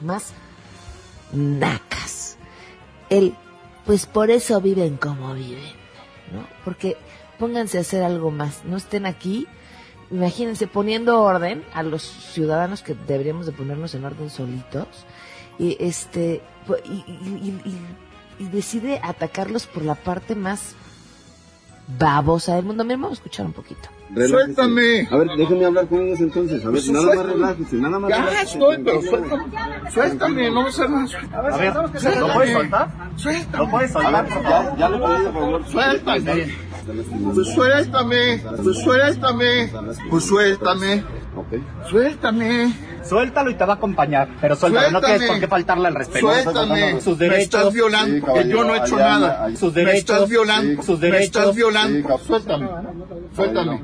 más 0.02 0.34
nacas. 1.32 2.38
El, 3.10 3.36
pues 3.88 4.06
por 4.06 4.30
eso 4.30 4.62
viven 4.62 4.98
como 4.98 5.34
viven, 5.34 5.74
¿no? 6.32 6.46
Porque 6.64 6.96
pónganse 7.40 7.80
a 7.80 7.82
hacer 7.82 8.04
algo 8.04 8.30
más, 8.30 8.64
no 8.66 8.78
estén 8.78 9.06
aquí, 9.08 9.48
imagínense 10.12 10.68
poniendo 10.68 11.22
orden 11.24 11.64
a 11.74 11.82
los 11.82 12.04
ciudadanos 12.04 12.84
que 12.84 12.94
deberíamos 13.08 13.46
de 13.48 13.52
ponernos 13.54 13.96
en 13.96 14.06
orden 14.06 14.30
solitos, 14.30 14.88
y 15.58 15.76
este, 15.80 16.42
y- 16.86 17.04
y- 17.10 17.78
y 18.40 18.44
decide 18.50 19.00
atacarlos 19.04 19.66
por 19.66 19.84
la 19.84 19.96
parte 19.96 20.36
más 20.36 20.76
babosa 21.98 22.56
del 22.56 22.66
mundo. 22.66 22.84
Miren, 22.84 23.02
vamos 23.02 23.18
a 23.18 23.22
escuchar 23.22 23.46
un 23.48 23.54
poquito. 23.54 23.90
Suéltame. 24.16 25.08
A 25.12 25.18
ver, 25.18 25.28
déjenme 25.38 25.66
hablar 25.66 25.88
con 25.88 26.02
ellos 26.02 26.20
entonces. 26.22 26.62
A 26.64 26.70
ver, 26.70 26.72
Pues 26.72 26.90
nada 26.90 27.06
más 27.06 27.14
suéltame. 27.16 27.34
relájese, 27.34 27.76
nada 27.78 28.00
más 28.00 28.10
Ya 28.10 28.18
relájese. 28.18 28.44
estoy, 28.54 28.78
pero 28.84 29.02
suéltame. 29.02 29.44
Suéltame, 29.92 30.52
no 30.52 30.62
me 30.64 30.70
hacer 30.70 30.90
más. 30.90 31.12
A 31.34 31.42
ver, 31.58 31.74
¿lo 31.76 32.34
puedes 32.34 32.54
soltar? 32.54 32.88
Suéltame. 33.16 33.58
¿Lo 33.66 33.70
puedes 33.72 33.92
soltar, 33.92 34.28
por 34.28 34.44
favor? 34.44 34.78
Ya 34.78 34.90
le 34.90 34.98
pedí, 34.98 35.24
por 35.24 35.34
favor. 35.34 35.66
Suéltame. 35.68 36.48
Pues 37.34 37.54
suéltame. 37.54 38.42
Pues 38.64 38.78
suéltame. 38.84 39.72
Pues 40.10 40.24
suéltame. 40.24 41.04
Suéltame. 41.90 42.74
Suéltalo 43.08 43.50
y 43.50 43.56
te 43.56 43.66
va 43.66 43.74
a 43.74 43.76
acompañar, 43.78 44.28
pero 44.42 44.56
suéltalo, 44.56 44.92
no 44.92 45.02
tienes 45.02 45.28
por 45.28 45.40
qué 45.40 45.48
faltarle 45.48 45.88
al 45.88 45.96
respeto. 45.96 46.28
Suéltame. 46.44 47.02
Sus 47.02 47.18
Me 47.18 47.26
derechos. 47.30 47.44
estás 47.62 47.74
violando, 47.74 48.34
que 48.34 48.48
yo 48.50 48.64
no 48.64 48.76
he 48.76 48.80
hecho 48.80 48.98
nada. 48.98 49.48
Sus 49.56 49.74
Me 49.74 49.82
derechos. 49.82 50.00
estás 50.00 50.30
violando. 50.30 50.84
Sus 50.84 51.00
Me 51.00 51.06
derechos. 51.12 51.26
estás 51.42 51.56
violando. 51.56 52.18
Suéltame. 52.20 52.70
Suéltame. 53.36 53.82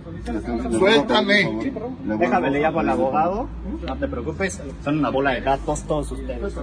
Suéltame. 0.78 1.72
Déjame, 2.20 2.50
le 2.52 2.60
llamo 2.62 2.80
al 2.80 2.90
abogado. 2.90 3.50
No 3.88 3.98
te 3.98 4.08
preocupes, 4.08 4.62
son 4.84 5.00
una 5.00 5.10
bola 5.10 5.32
de 5.32 5.42
gatos 5.42 5.84
todos 5.84 6.12
ustedes. 6.12 6.54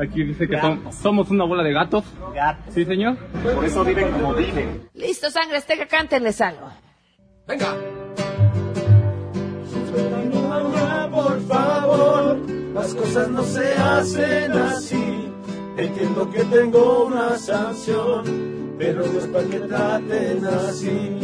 Aquí 0.00 0.22
dice 0.24 0.46
que 0.48 0.56
som- 0.58 0.90
somos 0.92 1.30
una 1.30 1.44
bola 1.44 1.62
de 1.62 1.72
gatos. 1.72 2.04
Gatos. 2.34 2.74
Sí, 2.74 2.84
señor. 2.84 3.16
Por 3.54 3.64
eso 3.64 3.84
viven 3.84 4.10
como 4.12 4.34
viven. 4.34 4.82
Listo, 4.94 5.30
sangre 5.30 5.56
azteca, 5.58 5.86
cántenles 5.86 6.40
algo. 6.40 6.68
Venga. 7.46 7.74
Por 11.38 11.56
favor, 11.56 12.38
las 12.74 12.94
cosas 12.94 13.28
no 13.28 13.42
se 13.44 13.74
hacen 13.74 14.52
así. 14.52 15.30
Entiendo 15.76 16.30
que 16.30 16.44
tengo 16.44 17.04
una 17.04 17.38
sanción, 17.38 18.24
pero 18.78 19.06
no 19.06 19.18
es 19.18 19.26
para 19.26 19.44
que 19.44 19.60
traten 19.60 20.44
así. 20.44 21.18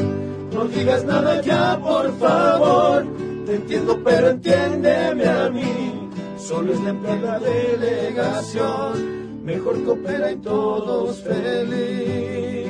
No 0.52 0.66
digas 0.66 1.04
nada 1.04 1.40
ya, 1.40 1.78
por 1.80 2.16
favor. 2.18 3.04
Te 3.46 3.56
entiendo, 3.56 4.00
pero 4.04 4.28
entiéndeme 4.30 5.26
a 5.26 5.50
mí. 5.50 6.08
Solo 6.38 6.72
es 6.72 6.80
la 6.80 6.90
empleada 6.90 7.38
de 7.40 7.76
delegación. 7.78 9.44
Mejor 9.44 9.82
coopera 9.84 10.30
y 10.30 10.36
todos 10.36 11.22
felices. 11.22 12.63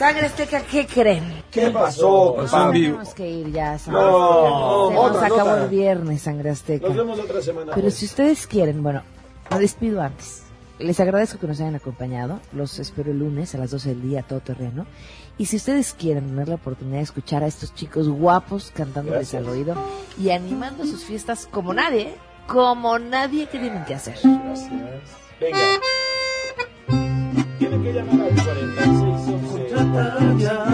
Sangre 0.00 0.26
azteca, 0.28 0.62
¿qué 0.62 0.86
creen? 0.86 1.42
¿Qué 1.50 1.70
pasó, 1.70 2.32
Pues 2.34 2.50
papá? 2.50 2.72
tenemos 2.72 3.12
que 3.12 3.28
ir 3.30 3.52
ya, 3.52 3.78
sangre 3.78 4.00
No, 4.00 4.86
azteca. 4.88 5.12
Se 5.12 5.12
nos 5.12 5.22
acabó 5.22 5.54
el 5.56 5.68
viernes, 5.68 6.22
sangre 6.22 6.48
azteca. 6.48 6.88
Nos 6.88 6.96
vemos 6.96 7.18
otra 7.18 7.42
semana. 7.42 7.72
Pero 7.74 7.90
si 7.90 8.06
ustedes 8.06 8.46
quieren, 8.46 8.82
bueno, 8.82 9.02
me 9.50 9.58
despido 9.58 10.00
antes. 10.00 10.44
Les 10.78 10.98
agradezco 11.00 11.38
que 11.38 11.46
nos 11.48 11.60
hayan 11.60 11.74
acompañado. 11.74 12.40
Los 12.54 12.78
espero 12.78 13.10
el 13.10 13.18
lunes 13.18 13.54
a 13.54 13.58
las 13.58 13.72
12 13.72 13.90
del 13.90 14.00
día, 14.00 14.20
a 14.20 14.22
todo 14.22 14.40
terreno. 14.40 14.86
Y 15.36 15.44
si 15.44 15.56
ustedes 15.56 15.92
quieren 15.92 16.28
tener 16.28 16.48
la 16.48 16.54
oportunidad 16.54 16.96
de 16.96 17.02
escuchar 17.02 17.42
a 17.42 17.46
estos 17.46 17.74
chicos 17.74 18.08
guapos 18.08 18.72
cantándoles 18.74 19.32
Gracias. 19.32 19.42
al 19.42 19.50
oído 19.50 19.74
y 20.18 20.30
animando 20.30 20.86
sus 20.86 21.04
fiestas 21.04 21.46
como 21.46 21.74
nadie, 21.74 22.14
como 22.46 22.98
nadie 22.98 23.48
que 23.48 23.58
tienen 23.58 23.84
que 23.84 23.96
hacer. 23.96 24.18
Gracias. 24.24 24.70
Venga. 25.38 25.58
Tienen 27.58 27.82
que 27.82 27.92
llamar 27.92 28.28
al 28.30 28.34
4611. 29.80 29.80
Contratar 29.80 30.36
ya. 30.38 30.64